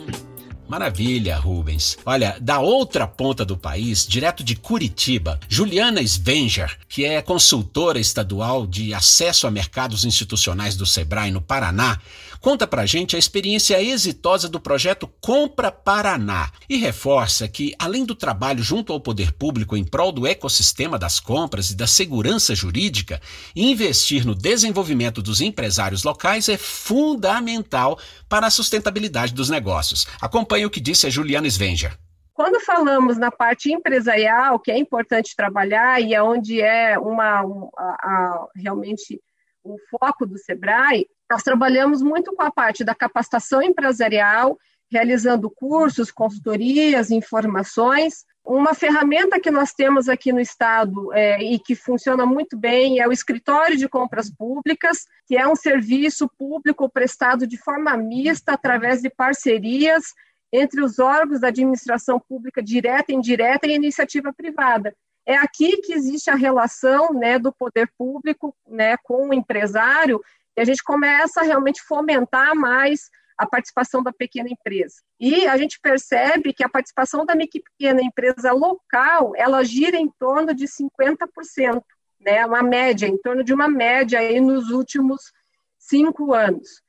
Maravilha, 0.72 1.36
Rubens. 1.36 1.98
Olha, 2.06 2.38
da 2.40 2.62
outra 2.62 3.06
ponta 3.06 3.44
do 3.44 3.58
país, 3.58 4.08
direto 4.08 4.42
de 4.42 4.56
Curitiba, 4.56 5.38
Juliana 5.50 6.02
Svenger, 6.02 6.78
que 6.88 7.04
é 7.04 7.22
consultora 7.22 8.00
estadual 8.00 8.66
de 8.66 8.94
acesso 8.94 9.46
a 9.46 9.52
mercados 9.52 10.06
institucionais 10.06 10.78
do 10.78 10.86
Sebrae 10.86 11.30
no 11.30 11.42
Paraná, 11.42 12.00
conta 12.42 12.66
pra 12.66 12.88
gente 12.88 13.16
a 13.16 13.20
experiência 13.20 13.82
exitosa 13.82 14.50
do 14.50 14.60
projeto 14.60 15.08
Compra 15.22 15.72
Paraná 15.72 16.52
e 16.68 16.78
reforça 16.78 17.48
que, 17.48 17.74
além 17.78 18.04
do 18.04 18.16
trabalho 18.16 18.64
junto 18.64 18.92
ao 18.92 19.00
poder 19.00 19.32
público 19.32 19.78
em 19.78 19.86
prol 19.86 20.12
do 20.12 20.26
ecossistema 20.26 20.98
das 20.98 21.20
compras 21.20 21.70
e 21.70 21.78
da 21.78 21.86
segurança 21.86 22.56
jurídica, 22.56 23.22
investir 23.56 24.26
no 24.26 24.34
desenvolvimento 24.34 25.22
dos 25.22 25.40
empresários 25.40 26.04
locais 26.04 26.50
é 26.50 26.58
fundamental 26.58 28.00
para 28.28 28.48
a 28.48 28.52
sustentabilidade 28.52 29.34
dos 29.34 29.50
negócios. 29.50 30.08
Acompanhe 30.20 30.66
o 30.66 30.70
que 30.70 30.80
disse 30.80 31.06
a 31.06 31.10
Juliana 31.10 31.48
Svenger. 31.48 31.98
Quando 32.34 32.60
falamos 32.62 33.18
na 33.18 33.30
parte 33.30 33.72
empresarial, 33.72 34.58
que 34.60 34.72
é 34.72 34.78
importante 34.78 35.36
trabalhar 35.36 36.02
e 36.02 36.16
é 36.16 36.24
onde 36.24 36.60
é 36.60 36.98
uma, 36.98 37.42
uma 37.44 37.70
a, 37.78 37.84
a, 37.84 38.48
realmente 38.56 39.22
o 39.64 39.78
foco 39.90 40.26
do 40.26 40.38
Sebrae, 40.38 41.08
nós 41.30 41.44
trabalhamos 41.44 42.02
muito 42.02 42.34
com 42.36 42.44
a 42.44 42.52
parte 42.52 42.84
da 42.84 42.96
capacitação 42.96 43.62
empresarial, 43.62 44.58
realizando 44.92 45.50
cursos, 45.50 46.12
consultorias, 46.12 47.12
informações. 47.12 48.26
Uma 48.44 48.74
ferramenta 48.74 49.40
que 49.40 49.50
nós 49.50 49.72
temos 49.72 50.10
aqui 50.10 50.34
no 50.34 50.42
Estado 50.42 51.14
é, 51.14 51.42
e 51.42 51.60
que 51.60 51.76
funciona 51.76 52.26
muito 52.26 52.58
bem 52.58 53.00
é 53.00 53.08
o 53.08 53.12
Escritório 53.12 53.78
de 53.78 53.88
Compras 53.88 54.30
Públicas, 54.30 55.06
que 55.26 55.38
é 55.38 55.48
um 55.48 55.56
serviço 55.56 56.30
público 56.38 56.90
prestado 56.90 57.48
de 57.48 57.58
forma 57.58 57.96
mista 57.96 58.54
através 58.54 59.02
de 59.02 59.10
parcerias 59.10 60.04
entre 60.52 60.84
os 60.84 61.00
órgãos 61.00 61.40
da 61.40 61.48
administração 61.48 62.20
pública 62.20 62.62
direta, 62.62 63.14
indireta 63.14 63.68
e 63.68 63.76
iniciativa 63.76 64.34
privada. 64.34 64.94
É 65.32 65.38
aqui 65.38 65.78
que 65.78 65.94
existe 65.94 66.30
a 66.30 66.36
relação 66.36 67.14
né, 67.14 67.40
do 67.40 67.54
poder 67.54 67.90
público 67.98 68.54
né, 68.68 68.98
com 68.98 69.30
o 69.30 69.34
empresário 69.34 70.22
e 70.58 70.60
a 70.60 70.66
gente 70.66 70.84
começa 70.84 71.40
a 71.40 71.44
realmente 71.46 71.82
fomentar 71.84 72.54
mais 72.54 73.10
a 73.38 73.48
participação 73.48 74.04
da 74.04 74.12
pequena 74.12 74.50
empresa. 74.50 74.96
E 75.18 75.48
a 75.48 75.56
gente 75.56 75.80
percebe 75.80 76.52
que 76.52 76.66
a 76.66 76.70
participação 76.70 77.26
da 77.26 77.34
pequena 77.34 78.02
empresa 78.02 78.52
local, 78.52 79.32
ela 79.38 79.64
gira 79.64 79.96
em 79.96 80.10
torno 80.20 80.54
de 80.54 80.66
50%, 80.66 81.82
né, 82.20 82.46
uma 82.46 82.62
média, 82.62 83.08
em 83.08 83.18
torno 83.18 83.42
de 83.42 83.54
uma 83.54 83.70
média 83.70 84.20
aí 84.20 84.42
nos 84.42 84.70
últimos 84.70 85.32
cinco 85.80 86.34
anos. 86.34 86.84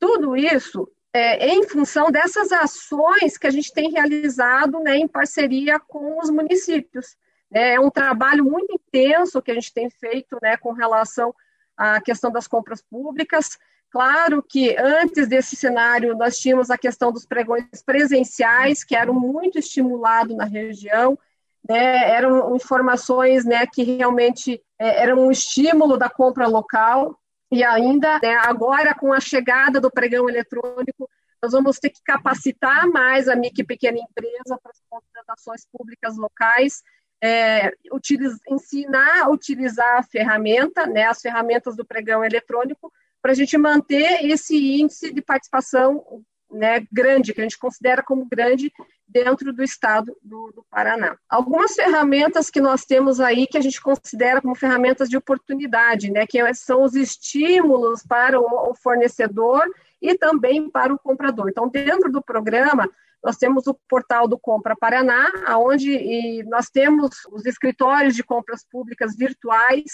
Tudo 0.00 0.36
isso 0.36 0.90
é 1.12 1.46
em 1.46 1.62
função 1.68 2.10
dessas 2.10 2.50
ações 2.50 3.38
que 3.38 3.46
a 3.46 3.50
gente 3.50 3.72
tem 3.72 3.92
realizado 3.92 4.80
né, 4.80 4.96
em 4.96 5.06
parceria 5.06 5.78
com 5.78 6.18
os 6.18 6.28
municípios. 6.28 7.16
É 7.54 7.78
um 7.78 7.88
trabalho 7.88 8.44
muito 8.44 8.74
intenso 8.74 9.40
que 9.40 9.52
a 9.52 9.54
gente 9.54 9.72
tem 9.72 9.88
feito 9.88 10.36
né, 10.42 10.56
com 10.56 10.72
relação 10.72 11.32
a 11.76 12.00
questão 12.00 12.30
das 12.30 12.48
compras 12.48 12.82
públicas. 12.82 13.56
Claro 13.90 14.42
que 14.42 14.76
antes 14.76 15.28
desse 15.28 15.54
cenário 15.54 16.16
nós 16.16 16.36
tínhamos 16.36 16.68
a 16.68 16.76
questão 16.76 17.12
dos 17.12 17.24
pregões 17.24 17.64
presenciais, 17.86 18.82
que 18.82 18.96
eram 18.96 19.14
muito 19.14 19.56
estimulados 19.56 20.36
na 20.36 20.44
região, 20.44 21.16
né, 21.68 22.10
eram 22.10 22.56
informações 22.56 23.44
né, 23.44 23.64
que 23.66 23.84
realmente 23.84 24.60
é, 24.78 25.02
eram 25.02 25.26
um 25.26 25.30
estímulo 25.30 25.96
da 25.96 26.10
compra 26.10 26.48
local, 26.48 27.16
e 27.52 27.62
ainda 27.62 28.18
né, 28.20 28.36
agora 28.42 28.94
com 28.94 29.12
a 29.12 29.20
chegada 29.20 29.80
do 29.80 29.90
pregão 29.90 30.28
eletrônico, 30.28 31.08
nós 31.40 31.52
vamos 31.52 31.78
ter 31.78 31.90
que 31.90 32.02
capacitar 32.02 32.88
mais 32.88 33.28
a 33.28 33.36
micro 33.36 33.60
e 33.60 33.66
pequena 33.66 33.98
empresa 33.98 34.58
para 34.60 34.72
as 34.72 34.82
contratações 34.90 35.66
públicas 35.70 36.16
locais, 36.16 36.82
é, 37.24 37.72
utiliz, 37.90 38.38
ensinar 38.46 39.22
a 39.22 39.30
utilizar 39.30 39.96
a 39.96 40.02
ferramenta, 40.02 40.86
né, 40.86 41.04
as 41.04 41.22
ferramentas 41.22 41.74
do 41.74 41.82
pregão 41.82 42.22
eletrônico, 42.22 42.92
para 43.22 43.32
a 43.32 43.34
gente 43.34 43.56
manter 43.56 44.26
esse 44.26 44.54
índice 44.78 45.10
de 45.10 45.22
participação 45.22 46.04
né, 46.50 46.86
grande, 46.92 47.32
que 47.32 47.40
a 47.40 47.44
gente 47.44 47.58
considera 47.58 48.02
como 48.02 48.26
grande 48.26 48.70
dentro 49.08 49.54
do 49.54 49.62
estado 49.62 50.14
do, 50.22 50.52
do, 50.54 50.66
Paraná. 50.70 51.16
Algumas 51.26 51.72
ferramentas 51.74 52.50
que 52.50 52.60
nós 52.60 52.84
temos 52.84 53.18
aí 53.20 53.46
que 53.46 53.56
a 53.56 53.62
gente 53.62 53.80
considera 53.80 54.42
como 54.42 54.54
ferramentas 54.54 55.08
de 55.08 55.16
oportunidade, 55.16 56.10
né, 56.10 56.26
que 56.26 56.54
são 56.54 56.82
os 56.82 56.94
estímulos 56.94 58.02
para 58.02 58.38
o, 58.38 58.70
o 58.70 58.74
fornecedor 58.74 59.64
e 60.00 60.14
também 60.14 60.68
para 60.68 60.92
o 60.92 60.98
comprador. 60.98 61.48
Então, 61.48 61.70
dentro 61.70 62.12
do 62.12 62.20
programa, 62.20 62.86
nós 63.24 63.38
temos 63.38 63.66
o 63.66 63.74
portal 63.88 64.28
do 64.28 64.38
Compra 64.38 64.76
Paraná, 64.76 65.32
onde 65.56 66.44
nós 66.44 66.68
temos 66.68 67.24
os 67.32 67.46
escritórios 67.46 68.14
de 68.14 68.22
compras 68.22 68.62
públicas 68.70 69.16
virtuais, 69.16 69.84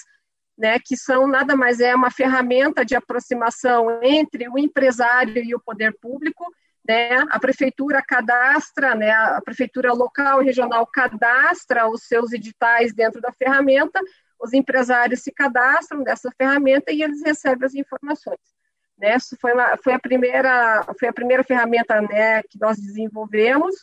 né, 0.59 0.79
que 0.85 0.97
são 0.97 1.29
nada 1.29 1.57
mais 1.57 1.79
é 1.79 1.95
uma 1.95 2.11
ferramenta 2.11 2.85
de 2.85 2.97
aproximação 2.97 4.03
entre 4.03 4.49
o 4.49 4.59
empresário 4.59 5.43
e 5.43 5.55
o 5.55 5.61
poder 5.61 5.97
público. 6.01 6.45
Né, 6.87 7.19
a 7.31 7.39
prefeitura 7.39 8.03
cadastra, 8.03 8.95
né, 8.95 9.11
a 9.11 9.41
prefeitura 9.45 9.93
local 9.93 10.43
e 10.43 10.47
regional 10.47 10.85
cadastra 10.87 11.87
os 11.87 12.03
seus 12.03 12.33
editais 12.33 12.93
dentro 12.93 13.21
da 13.21 13.31
ferramenta, 13.33 14.01
os 14.41 14.55
empresários 14.55 15.23
se 15.23 15.31
cadastram 15.31 16.03
dessa 16.03 16.33
ferramenta 16.37 16.91
e 16.91 17.03
eles 17.03 17.23
recebem 17.23 17.67
as 17.67 17.75
informações. 17.75 18.41
Né? 19.01 19.17
Foi, 19.41 19.55
uma, 19.55 19.77
foi, 19.79 19.95
a 19.95 19.99
primeira, 19.99 20.85
foi 20.99 21.09
a 21.09 21.13
primeira 21.13 21.43
ferramenta 21.43 22.01
né, 22.03 22.43
que 22.43 22.61
nós 22.61 22.77
desenvolvemos. 22.77 23.75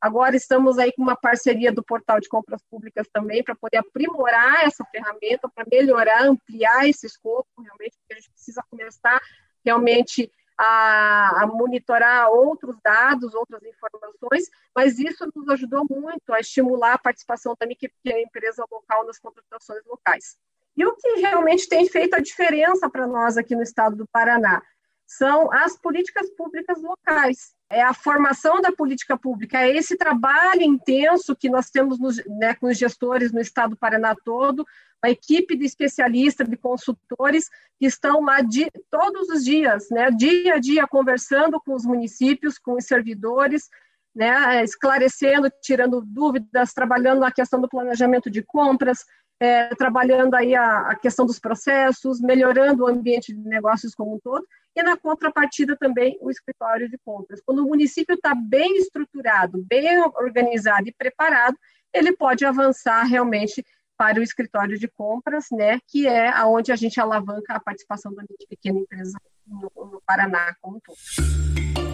Agora 0.00 0.34
estamos 0.34 0.78
aí 0.78 0.92
com 0.92 1.02
uma 1.02 1.14
parceria 1.14 1.70
do 1.70 1.84
portal 1.84 2.18
de 2.18 2.28
compras 2.28 2.60
públicas 2.68 3.06
também 3.12 3.44
para 3.44 3.54
poder 3.54 3.76
aprimorar 3.76 4.64
essa 4.64 4.84
ferramenta, 4.86 5.48
para 5.54 5.64
melhorar, 5.70 6.22
ampliar 6.22 6.88
esse 6.88 7.06
escopo, 7.06 7.46
realmente, 7.62 7.96
porque 7.98 8.14
a 8.14 8.16
gente 8.16 8.30
precisa 8.32 8.64
começar 8.68 9.20
realmente 9.64 10.32
a, 10.58 11.42
a, 11.42 11.46
monitorar 11.46 12.30
outros 12.30 12.76
dados, 12.82 13.34
outras 13.34 13.62
informações, 13.62 14.50
mas 14.74 14.98
isso 14.98 15.30
nos 15.34 15.48
ajudou 15.50 15.86
muito 15.88 16.32
a 16.32 16.40
estimular 16.40 16.94
a 16.94 16.98
participação 16.98 17.54
também 17.54 17.76
que 17.76 17.90
a 18.12 18.20
empresa 18.20 18.64
local 18.70 19.06
nas 19.06 19.18
contratações 19.18 19.84
locais. 19.86 20.36
E 20.76 20.84
o 20.86 20.94
que 20.96 21.20
realmente 21.20 21.68
tem 21.68 21.86
feito 21.88 22.14
a 22.14 22.20
diferença 22.20 22.88
para 22.88 23.06
nós 23.06 23.36
aqui 23.36 23.54
no 23.54 23.62
estado 23.62 23.96
do 23.96 24.06
Paraná 24.10 24.62
são 25.06 25.52
as 25.52 25.76
políticas 25.76 26.30
públicas 26.30 26.80
locais. 26.82 27.52
É 27.70 27.82
a 27.82 27.92
formação 27.92 28.60
da 28.60 28.72
política 28.72 29.16
pública, 29.16 29.58
é 29.58 29.76
esse 29.76 29.96
trabalho 29.96 30.62
intenso 30.62 31.36
que 31.36 31.50
nós 31.50 31.70
temos 31.70 31.98
nos, 31.98 32.22
né, 32.26 32.54
com 32.54 32.66
os 32.66 32.78
gestores 32.78 33.32
no 33.32 33.40
estado 33.40 33.70
do 33.70 33.78
Paraná 33.78 34.14
todo, 34.24 34.64
uma 35.02 35.10
equipe 35.10 35.56
de 35.56 35.64
especialistas, 35.64 36.48
de 36.48 36.56
consultores 36.56 37.48
que 37.78 37.86
estão 37.86 38.22
lá 38.22 38.40
de, 38.40 38.70
todos 38.90 39.28
os 39.28 39.44
dias, 39.44 39.88
né, 39.90 40.10
dia 40.10 40.54
a 40.54 40.58
dia, 40.58 40.86
conversando 40.86 41.60
com 41.60 41.74
os 41.74 41.84
municípios, 41.84 42.58
com 42.58 42.74
os 42.74 42.84
servidores, 42.84 43.68
né, 44.14 44.62
esclarecendo, 44.62 45.50
tirando 45.62 46.02
dúvidas, 46.02 46.72
trabalhando 46.72 47.20
na 47.20 47.32
questão 47.32 47.60
do 47.60 47.68
planejamento 47.68 48.30
de 48.30 48.42
compras, 48.42 49.04
é, 49.42 49.74
trabalhando 49.74 50.34
aí 50.34 50.54
a, 50.54 50.90
a, 50.90 50.94
questão 50.94 51.26
dos 51.26 51.40
processos, 51.40 52.20
melhorando 52.20 52.84
o 52.84 52.86
ambiente 52.86 53.34
de 53.34 53.40
negócios 53.40 53.92
como 53.92 54.14
um 54.14 54.20
todo, 54.20 54.46
e 54.76 54.82
na 54.84 54.96
contrapartida 54.96 55.76
também 55.76 56.16
o 56.20 56.30
escritório 56.30 56.88
de 56.88 56.96
compras. 57.04 57.42
Quando 57.44 57.58
o 57.58 57.68
município 57.68 58.14
está 58.14 58.36
bem 58.36 58.76
estruturado, 58.76 59.60
bem 59.68 59.98
organizado 59.98 60.88
e 60.88 60.94
preparado, 60.94 61.58
ele 61.92 62.16
pode 62.16 62.44
avançar 62.44 63.02
realmente 63.02 63.64
para 63.96 64.20
o 64.20 64.22
escritório 64.22 64.78
de 64.78 64.86
compras, 64.86 65.46
né, 65.50 65.80
que 65.88 66.06
é 66.06 66.28
aonde 66.28 66.70
a 66.70 66.76
gente 66.76 67.00
alavanca 67.00 67.54
a 67.54 67.60
participação 67.60 68.14
da 68.14 68.22
pequena 68.48 68.78
empresa 68.78 69.18
no, 69.44 69.72
no 69.74 70.02
Paraná 70.06 70.54
como 70.60 70.76
um 70.76 70.80
todo. 70.80 71.91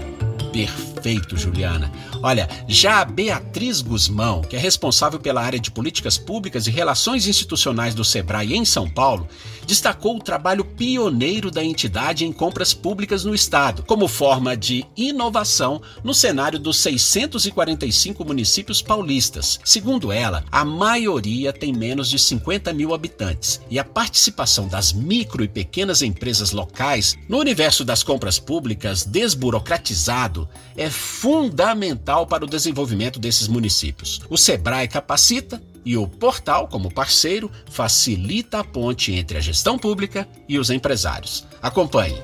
Perfeito, 0.58 1.36
Juliana. 1.36 1.92
Olha, 2.20 2.48
já 2.66 3.00
a 3.00 3.04
Beatriz 3.04 3.80
Guzmão, 3.80 4.42
que 4.42 4.56
é 4.56 4.58
responsável 4.58 5.20
pela 5.20 5.40
área 5.40 5.60
de 5.60 5.70
políticas 5.70 6.18
públicas 6.18 6.66
e 6.66 6.70
relações 6.72 7.28
institucionais 7.28 7.94
do 7.94 8.04
Sebrae 8.04 8.56
em 8.56 8.64
São 8.64 8.90
Paulo, 8.90 9.28
destacou 9.64 10.16
o 10.16 10.22
trabalho 10.22 10.64
pioneiro 10.64 11.50
da 11.50 11.62
entidade 11.62 12.24
em 12.24 12.32
compras 12.32 12.74
públicas 12.74 13.22
no 13.24 13.34
estado, 13.34 13.84
como 13.84 14.08
forma 14.08 14.56
de 14.56 14.84
inovação 14.96 15.80
no 16.02 16.12
cenário 16.12 16.58
dos 16.58 16.78
645 16.80 18.24
municípios 18.24 18.82
paulistas. 18.82 19.60
Segundo 19.62 20.10
ela, 20.10 20.42
a 20.50 20.64
maioria 20.64 21.52
tem 21.52 21.72
menos 21.72 22.10
de 22.10 22.18
50 22.18 22.72
mil 22.72 22.92
habitantes 22.92 23.60
e 23.70 23.78
a 23.78 23.84
participação 23.84 24.66
das 24.66 24.92
micro 24.92 25.44
e 25.44 25.48
pequenas 25.48 26.02
empresas 26.02 26.50
locais 26.50 27.16
no 27.28 27.38
universo 27.38 27.84
das 27.84 28.02
compras 28.02 28.40
públicas 28.40 29.04
desburocratizado 29.04 30.47
é 30.76 30.88
fundamental 30.90 32.26
para 32.26 32.44
o 32.44 32.48
desenvolvimento 32.48 33.18
desses 33.18 33.48
municípios. 33.48 34.20
O 34.28 34.36
Sebrae 34.36 34.88
capacita 34.88 35.62
e 35.84 35.96
o 35.96 36.06
portal, 36.06 36.68
como 36.68 36.92
parceiro, 36.92 37.50
facilita 37.70 38.60
a 38.60 38.64
ponte 38.64 39.12
entre 39.12 39.38
a 39.38 39.40
gestão 39.40 39.78
pública 39.78 40.28
e 40.48 40.58
os 40.58 40.70
empresários. 40.70 41.46
Acompanhe. 41.62 42.22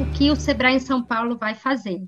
O 0.00 0.06
que 0.12 0.30
o 0.30 0.36
Sebrae 0.36 0.76
em 0.76 0.80
São 0.80 1.02
Paulo 1.02 1.36
vai 1.36 1.54
fazer? 1.54 2.00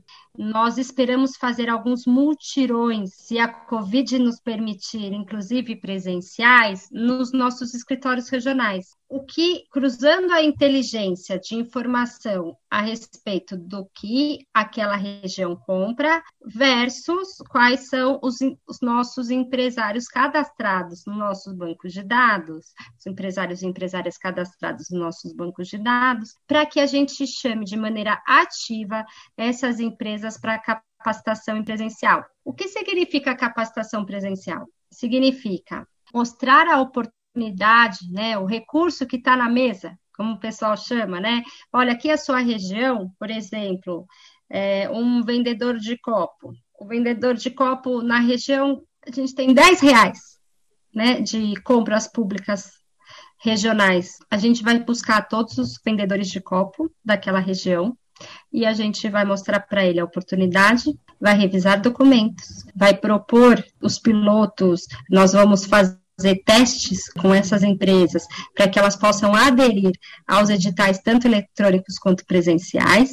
Nós 0.43 0.79
esperamos 0.79 1.37
fazer 1.37 1.69
alguns 1.69 2.07
multirões, 2.07 3.11
se 3.15 3.39
a 3.39 3.47
Covid 3.47 4.19
nos 4.19 4.41
permitir, 4.41 5.13
inclusive 5.13 5.77
presenciais, 5.77 6.89
nos 6.91 7.31
nossos 7.31 7.75
escritórios 7.75 8.31
regionais. 8.31 8.87
O 9.07 9.25
que, 9.25 9.65
cruzando 9.71 10.33
a 10.33 10.43
inteligência 10.43 11.39
de 11.39 11.57
informação 11.57 12.57
a 12.71 12.81
respeito 12.81 13.57
do 13.57 13.85
que 13.93 14.47
aquela 14.55 14.97
região 14.97 15.57
compra, 15.57 16.23
versus 16.43 17.37
quais 17.51 17.89
são 17.89 18.19
os, 18.23 18.37
os 18.67 18.81
nossos 18.81 19.31
empresários 19.31 20.07
cadastrados 20.07 21.05
no 21.07 21.17
nossos 21.17 21.53
bancos 21.53 21.93
de 21.93 22.03
dados, 22.03 22.67
os 22.99 23.07
empresários 23.07 23.63
e 23.63 23.67
empresárias 23.67 24.17
cadastrados 24.17 24.89
nos 24.91 25.01
nossos 25.01 25.33
bancos 25.35 25.69
de 25.69 25.77
dados, 25.77 26.35
para 26.47 26.65
que 26.65 26.79
a 26.79 26.87
gente 26.87 27.27
chame 27.27 27.65
de 27.65 27.77
maneira 27.77 28.23
ativa 28.25 29.05
essas 29.37 29.81
empresas 29.81 30.30
empresas 30.31 30.39
para 30.39 30.59
capacitação 30.59 31.63
presencial. 31.65 32.25
O 32.45 32.53
que 32.53 32.69
significa 32.69 33.35
capacitação 33.35 34.05
presencial? 34.05 34.67
Significa 34.93 35.87
mostrar 36.15 36.69
a 36.69 36.81
oportunidade, 36.81 38.11
né, 38.11 38.39
o 38.39 38.45
recurso 38.45 39.07
que 39.07 39.17
está 39.17 39.37
na 39.37 39.49
mesa, 39.49 39.99
como 40.15 40.35
o 40.35 40.41
pessoal 40.41 40.77
chama, 40.77 41.21
né? 41.21 41.43
Olha, 41.73 41.93
aqui 41.93 42.11
é 42.11 42.15
a 42.15 42.19
sua 42.19 42.41
região, 42.41 43.11
por 43.19 43.31
exemplo, 43.31 44.07
é, 44.51 44.89
um 44.91 45.23
vendedor 45.23 45.79
de 45.79 45.97
copo. 45.99 46.53
O 46.79 46.87
vendedor 46.87 47.35
de 47.35 47.51
copo 47.51 48.03
na 48.03 48.19
região, 48.19 48.83
a 49.07 49.11
gente 49.11 49.35
tem 49.35 49.55
10 49.55 49.81
reais 49.81 50.39
né, 50.95 51.21
de 51.21 51.55
compras 51.63 52.07
públicas 52.07 52.73
regionais. 53.39 54.19
A 54.31 54.37
gente 54.37 54.63
vai 54.63 54.79
buscar 54.81 55.23
todos 55.23 55.57
os 55.57 55.81
vendedores 55.83 56.29
de 56.29 56.41
copo 56.41 56.91
daquela 57.03 57.39
região 57.39 57.97
e 58.53 58.67
a 58.67 58.73
gente 58.73 59.09
vai 59.09 59.25
mostrar 59.25 59.61
para 59.61 59.85
ele 59.85 60.01
a 60.01 60.05
oportunidade, 60.05 60.99
vai 61.21 61.37
revisar 61.37 61.81
documentos, 61.81 62.65
vai 62.75 62.95
propor 62.95 63.65
os 63.83 63.99
pilotos, 63.99 64.87
nós 65.11 65.33
vamos 65.33 65.65
fazer 65.65 65.99
testes 66.45 67.11
com 67.13 67.35
essas 67.35 67.63
empresas 67.63 68.25
para 68.55 68.69
que 68.69 68.79
elas 68.79 68.97
possam 68.97 69.35
aderir 69.35 69.93
aos 70.27 70.51
editais 70.51 70.99
tanto 70.99 71.27
eletrônicos 71.27 71.99
quanto 71.99 72.25
presenciais. 72.27 73.11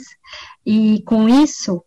E 0.65 1.01
com 1.03 1.29
isso 1.29 1.83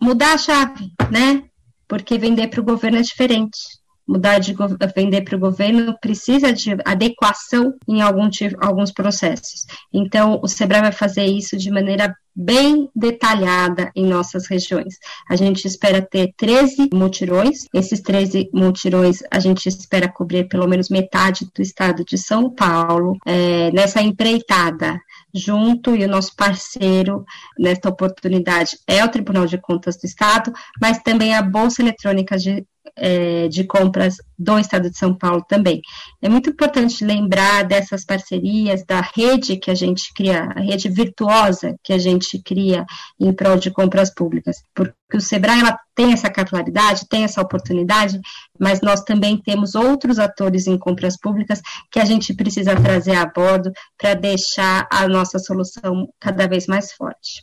mudar 0.00 0.34
a 0.34 0.38
chave, 0.38 0.92
né? 1.10 1.44
Porque 1.88 2.18
vender 2.18 2.48
para 2.48 2.60
o 2.60 2.64
governo 2.64 2.98
é 2.98 3.02
diferente 3.02 3.58
mudar 4.06 4.38
de 4.38 4.54
vender 4.94 5.22
para 5.22 5.36
o 5.36 5.40
governo 5.40 5.96
precisa 6.00 6.52
de 6.52 6.76
adequação 6.84 7.74
em 7.88 8.00
algum, 8.00 8.28
alguns 8.60 8.92
processos. 8.92 9.66
Então, 9.92 10.40
o 10.42 10.48
SEBRAE 10.48 10.82
vai 10.82 10.92
fazer 10.92 11.24
isso 11.24 11.56
de 11.56 11.70
maneira 11.70 12.14
bem 12.36 12.90
detalhada 12.94 13.90
em 13.96 14.04
nossas 14.04 14.46
regiões. 14.46 14.96
A 15.28 15.34
gente 15.34 15.66
espera 15.66 16.02
ter 16.02 16.34
13 16.36 16.90
multirões. 16.92 17.64
Esses 17.72 18.00
13 18.00 18.50
multirões 18.52 19.22
a 19.30 19.40
gente 19.40 19.66
espera 19.66 20.12
cobrir 20.12 20.46
pelo 20.46 20.68
menos 20.68 20.90
metade 20.90 21.48
do 21.54 21.62
estado 21.62 22.04
de 22.04 22.18
São 22.18 22.50
Paulo. 22.50 23.16
É, 23.24 23.72
nessa 23.72 24.02
empreitada, 24.02 25.00
junto, 25.32 25.96
e 25.96 26.04
o 26.04 26.08
nosso 26.08 26.36
parceiro 26.36 27.24
nesta 27.58 27.88
oportunidade 27.88 28.78
é 28.86 29.02
o 29.02 29.08
Tribunal 29.08 29.46
de 29.46 29.56
Contas 29.56 29.96
do 29.96 30.04
Estado, 30.04 30.52
mas 30.80 30.98
também 30.98 31.34
a 31.34 31.42
Bolsa 31.42 31.80
Eletrônica 31.80 32.36
de 32.36 32.66
é, 32.94 33.48
de 33.48 33.64
compras 33.64 34.16
do 34.38 34.58
Estado 34.58 34.90
de 34.90 34.98
São 34.98 35.14
Paulo 35.14 35.44
também. 35.48 35.80
É 36.20 36.28
muito 36.28 36.50
importante 36.50 37.04
lembrar 37.04 37.64
dessas 37.64 38.04
parcerias, 38.04 38.84
da 38.84 39.00
rede 39.00 39.56
que 39.56 39.70
a 39.70 39.74
gente 39.74 40.12
cria, 40.14 40.44
a 40.54 40.60
rede 40.60 40.88
virtuosa 40.88 41.74
que 41.82 41.92
a 41.92 41.98
gente 41.98 42.40
cria 42.42 42.84
em 43.18 43.32
prol 43.32 43.56
de 43.56 43.70
compras 43.70 44.12
públicas, 44.12 44.62
porque 44.74 44.94
o 45.14 45.20
Sebrae 45.20 45.60
ela 45.60 45.78
tem 45.94 46.12
essa 46.12 46.30
capilaridade, 46.30 47.08
tem 47.08 47.24
essa 47.24 47.40
oportunidade, 47.40 48.20
mas 48.58 48.80
nós 48.80 49.02
também 49.02 49.36
temos 49.36 49.74
outros 49.74 50.18
atores 50.18 50.66
em 50.66 50.78
compras 50.78 51.18
públicas 51.18 51.60
que 51.90 51.98
a 51.98 52.04
gente 52.04 52.34
precisa 52.34 52.76
trazer 52.76 53.14
a 53.14 53.26
bordo 53.26 53.72
para 53.96 54.14
deixar 54.14 54.86
a 54.90 55.08
nossa 55.08 55.38
solução 55.38 56.08
cada 56.20 56.46
vez 56.46 56.66
mais 56.66 56.92
forte. 56.92 57.42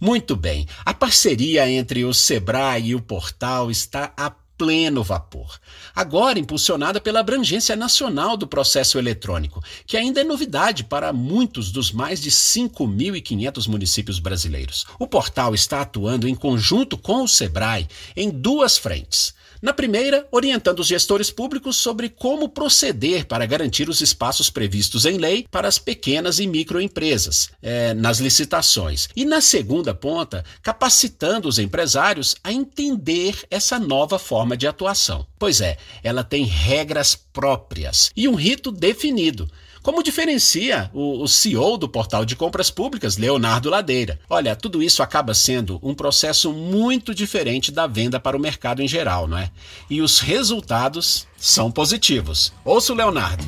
Muito 0.00 0.36
bem. 0.36 0.66
A 0.84 0.92
parceria 0.92 1.68
entre 1.70 2.04
o 2.04 2.12
Sebrae 2.12 2.88
e 2.88 2.94
o 2.94 3.00
portal 3.00 3.70
está 3.70 4.12
a 4.16 4.30
pleno 4.56 5.02
vapor. 5.02 5.58
Agora 5.94 6.38
impulsionada 6.38 7.00
pela 7.00 7.20
abrangência 7.20 7.76
nacional 7.76 8.36
do 8.36 8.46
processo 8.46 8.98
eletrônico, 8.98 9.62
que 9.86 9.96
ainda 9.96 10.20
é 10.20 10.24
novidade 10.24 10.84
para 10.84 11.12
muitos 11.12 11.70
dos 11.70 11.92
mais 11.92 12.20
de 12.20 12.30
5.500 12.30 13.68
municípios 13.68 14.18
brasileiros. 14.18 14.86
O 14.98 15.06
portal 15.06 15.54
está 15.54 15.82
atuando 15.82 16.26
em 16.26 16.34
conjunto 16.34 16.96
com 16.96 17.22
o 17.22 17.28
Sebrae 17.28 17.86
em 18.16 18.30
duas 18.30 18.76
frentes. 18.78 19.35
Na 19.62 19.72
primeira, 19.72 20.26
orientando 20.30 20.80
os 20.80 20.86
gestores 20.86 21.30
públicos 21.30 21.76
sobre 21.76 22.08
como 22.08 22.48
proceder 22.48 23.26
para 23.26 23.46
garantir 23.46 23.88
os 23.88 24.00
espaços 24.00 24.50
previstos 24.50 25.04
em 25.04 25.16
lei 25.16 25.46
para 25.50 25.68
as 25.68 25.78
pequenas 25.78 26.38
e 26.38 26.46
microempresas 26.46 27.50
é, 27.62 27.94
nas 27.94 28.18
licitações. 28.18 29.08
E 29.16 29.24
na 29.24 29.40
segunda 29.40 29.94
ponta, 29.94 30.44
capacitando 30.62 31.48
os 31.48 31.58
empresários 31.58 32.36
a 32.42 32.52
entender 32.52 33.44
essa 33.50 33.78
nova 33.78 34.18
forma 34.18 34.56
de 34.56 34.66
atuação. 34.66 35.26
Pois 35.38 35.60
é, 35.60 35.76
ela 36.02 36.22
tem 36.24 36.44
regras 36.44 37.14
próprias 37.14 38.10
e 38.16 38.28
um 38.28 38.34
rito 38.34 38.70
definido 38.70 39.48
como 39.86 40.02
diferencia 40.02 40.90
o, 40.92 41.22
o 41.22 41.28
CEO 41.28 41.78
do 41.78 41.88
portal 41.88 42.24
de 42.24 42.34
compras 42.34 42.72
públicas, 42.72 43.16
Leonardo 43.16 43.70
Ladeira? 43.70 44.18
Olha, 44.28 44.56
tudo 44.56 44.82
isso 44.82 45.00
acaba 45.00 45.32
sendo 45.32 45.78
um 45.80 45.94
processo 45.94 46.52
muito 46.52 47.14
diferente 47.14 47.70
da 47.70 47.86
venda 47.86 48.18
para 48.18 48.36
o 48.36 48.40
mercado 48.40 48.82
em 48.82 48.88
geral, 48.88 49.28
não 49.28 49.38
é? 49.38 49.48
E 49.88 50.02
os 50.02 50.18
resultados 50.18 51.28
são 51.36 51.70
positivos. 51.70 52.52
Ouça 52.64 52.92
o 52.92 52.96
Leonardo. 52.96 53.44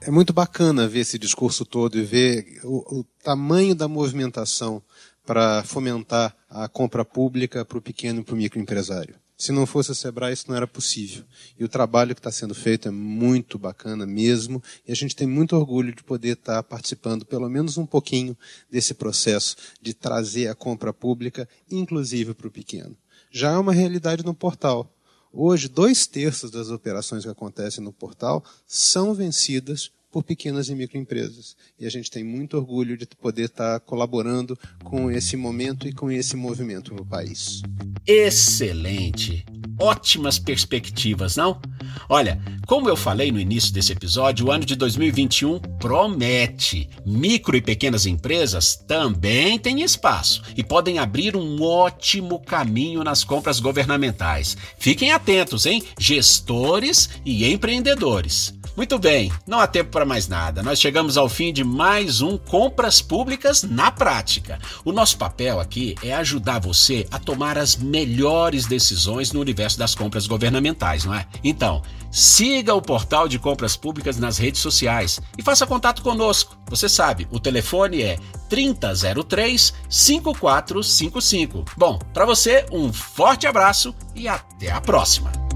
É 0.00 0.10
muito 0.10 0.32
bacana 0.32 0.88
ver 0.88 1.00
esse 1.00 1.18
discurso 1.18 1.62
todo 1.66 1.98
e 1.98 2.02
ver 2.02 2.60
o, 2.64 3.00
o 3.00 3.04
tamanho 3.22 3.74
da 3.74 3.86
movimentação 3.86 4.82
para 5.26 5.62
fomentar 5.62 6.34
a 6.48 6.68
compra 6.70 7.04
pública 7.04 7.66
para 7.66 7.76
o 7.76 7.82
pequeno 7.82 8.20
e 8.20 8.24
para 8.24 8.34
o 8.34 8.38
microempresário. 8.38 9.14
Se 9.38 9.52
não 9.52 9.66
fosse 9.66 9.92
o 9.92 9.94
Sebrae, 9.94 10.32
isso 10.32 10.46
não 10.48 10.56
era 10.56 10.66
possível. 10.66 11.24
E 11.56 11.62
o 11.62 11.68
trabalho 11.68 12.12
que 12.12 12.18
está 12.18 12.32
sendo 12.32 12.56
feito 12.56 12.88
é 12.88 12.90
muito 12.90 13.56
bacana 13.56 14.04
mesmo, 14.04 14.60
e 14.84 14.90
a 14.90 14.96
gente 14.96 15.14
tem 15.14 15.28
muito 15.28 15.54
orgulho 15.54 15.94
de 15.94 16.02
poder 16.02 16.32
estar 16.32 16.56
tá 16.56 16.62
participando, 16.62 17.24
pelo 17.24 17.48
menos 17.48 17.78
um 17.78 17.86
pouquinho, 17.86 18.36
desse 18.68 18.94
processo 18.94 19.56
de 19.80 19.94
trazer 19.94 20.48
a 20.48 20.56
compra 20.56 20.92
pública, 20.92 21.48
inclusive 21.70 22.34
para 22.34 22.48
o 22.48 22.50
pequeno. 22.50 22.96
Já 23.30 23.52
é 23.52 23.56
uma 23.56 23.72
realidade 23.72 24.24
no 24.24 24.34
portal. 24.34 24.92
Hoje, 25.32 25.68
dois 25.68 26.04
terços 26.04 26.50
das 26.50 26.68
operações 26.70 27.22
que 27.22 27.30
acontecem 27.30 27.84
no 27.84 27.92
portal 27.92 28.44
são 28.66 29.14
vencidas 29.14 29.92
por 30.10 30.22
pequenas 30.22 30.68
e 30.68 30.74
microempresas. 30.74 31.56
E 31.78 31.86
a 31.86 31.90
gente 31.90 32.10
tem 32.10 32.24
muito 32.24 32.56
orgulho 32.56 32.96
de 32.96 33.06
poder 33.06 33.46
estar 33.46 33.80
colaborando 33.80 34.58
com 34.84 35.10
esse 35.10 35.36
momento 35.36 35.86
e 35.86 35.92
com 35.92 36.10
esse 36.10 36.36
movimento 36.36 36.94
no 36.94 37.04
país. 37.04 37.62
Excelente! 38.06 39.44
Ótimas 39.80 40.38
perspectivas, 40.40 41.36
não? 41.36 41.60
Olha, 42.08 42.40
como 42.66 42.88
eu 42.88 42.96
falei 42.96 43.30
no 43.30 43.38
início 43.38 43.72
desse 43.72 43.92
episódio, 43.92 44.46
o 44.46 44.50
ano 44.50 44.64
de 44.64 44.74
2021 44.74 45.60
promete. 45.78 46.90
Micro 47.06 47.56
e 47.56 47.62
pequenas 47.62 48.04
empresas 48.04 48.74
também 48.74 49.58
têm 49.58 49.82
espaço 49.82 50.42
e 50.56 50.64
podem 50.64 50.98
abrir 50.98 51.36
um 51.36 51.62
ótimo 51.62 52.40
caminho 52.40 53.04
nas 53.04 53.22
compras 53.22 53.60
governamentais. 53.60 54.56
Fiquem 54.78 55.12
atentos, 55.12 55.64
hein? 55.64 55.82
Gestores 55.98 57.08
e 57.24 57.44
empreendedores. 57.46 58.57
Muito 58.78 58.96
bem, 58.96 59.32
não 59.44 59.58
há 59.58 59.66
tempo 59.66 59.90
para 59.90 60.04
mais 60.04 60.28
nada. 60.28 60.62
Nós 60.62 60.80
chegamos 60.80 61.18
ao 61.18 61.28
fim 61.28 61.52
de 61.52 61.64
mais 61.64 62.20
um 62.20 62.38
Compras 62.38 63.02
Públicas 63.02 63.64
na 63.64 63.90
Prática. 63.90 64.60
O 64.84 64.92
nosso 64.92 65.18
papel 65.18 65.58
aqui 65.58 65.96
é 66.00 66.14
ajudar 66.14 66.60
você 66.60 67.04
a 67.10 67.18
tomar 67.18 67.58
as 67.58 67.74
melhores 67.74 68.66
decisões 68.66 69.32
no 69.32 69.40
universo 69.40 69.80
das 69.80 69.96
compras 69.96 70.28
governamentais, 70.28 71.04
não 71.04 71.12
é? 71.12 71.26
Então, 71.42 71.82
siga 72.08 72.72
o 72.72 72.80
portal 72.80 73.26
de 73.26 73.36
compras 73.36 73.76
públicas 73.76 74.16
nas 74.16 74.38
redes 74.38 74.60
sociais 74.60 75.20
e 75.36 75.42
faça 75.42 75.66
contato 75.66 76.00
conosco. 76.00 76.56
Você 76.70 76.88
sabe, 76.88 77.26
o 77.32 77.40
telefone 77.40 78.02
é 78.02 78.16
3003 78.48 79.74
5455. 79.90 81.64
Bom, 81.76 81.98
para 82.14 82.24
você, 82.24 82.64
um 82.70 82.92
forte 82.92 83.44
abraço 83.44 83.92
e 84.14 84.28
até 84.28 84.70
a 84.70 84.80
próxima. 84.80 85.47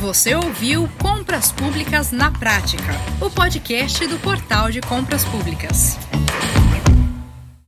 Você 0.00 0.34
ouviu 0.34 0.88
Compras 0.98 1.52
Públicas 1.52 2.10
na 2.10 2.30
Prática, 2.30 2.94
o 3.20 3.28
podcast 3.28 4.06
do 4.06 4.18
Portal 4.18 4.70
de 4.70 4.80
Compras 4.80 5.26
Públicas. 5.26 5.98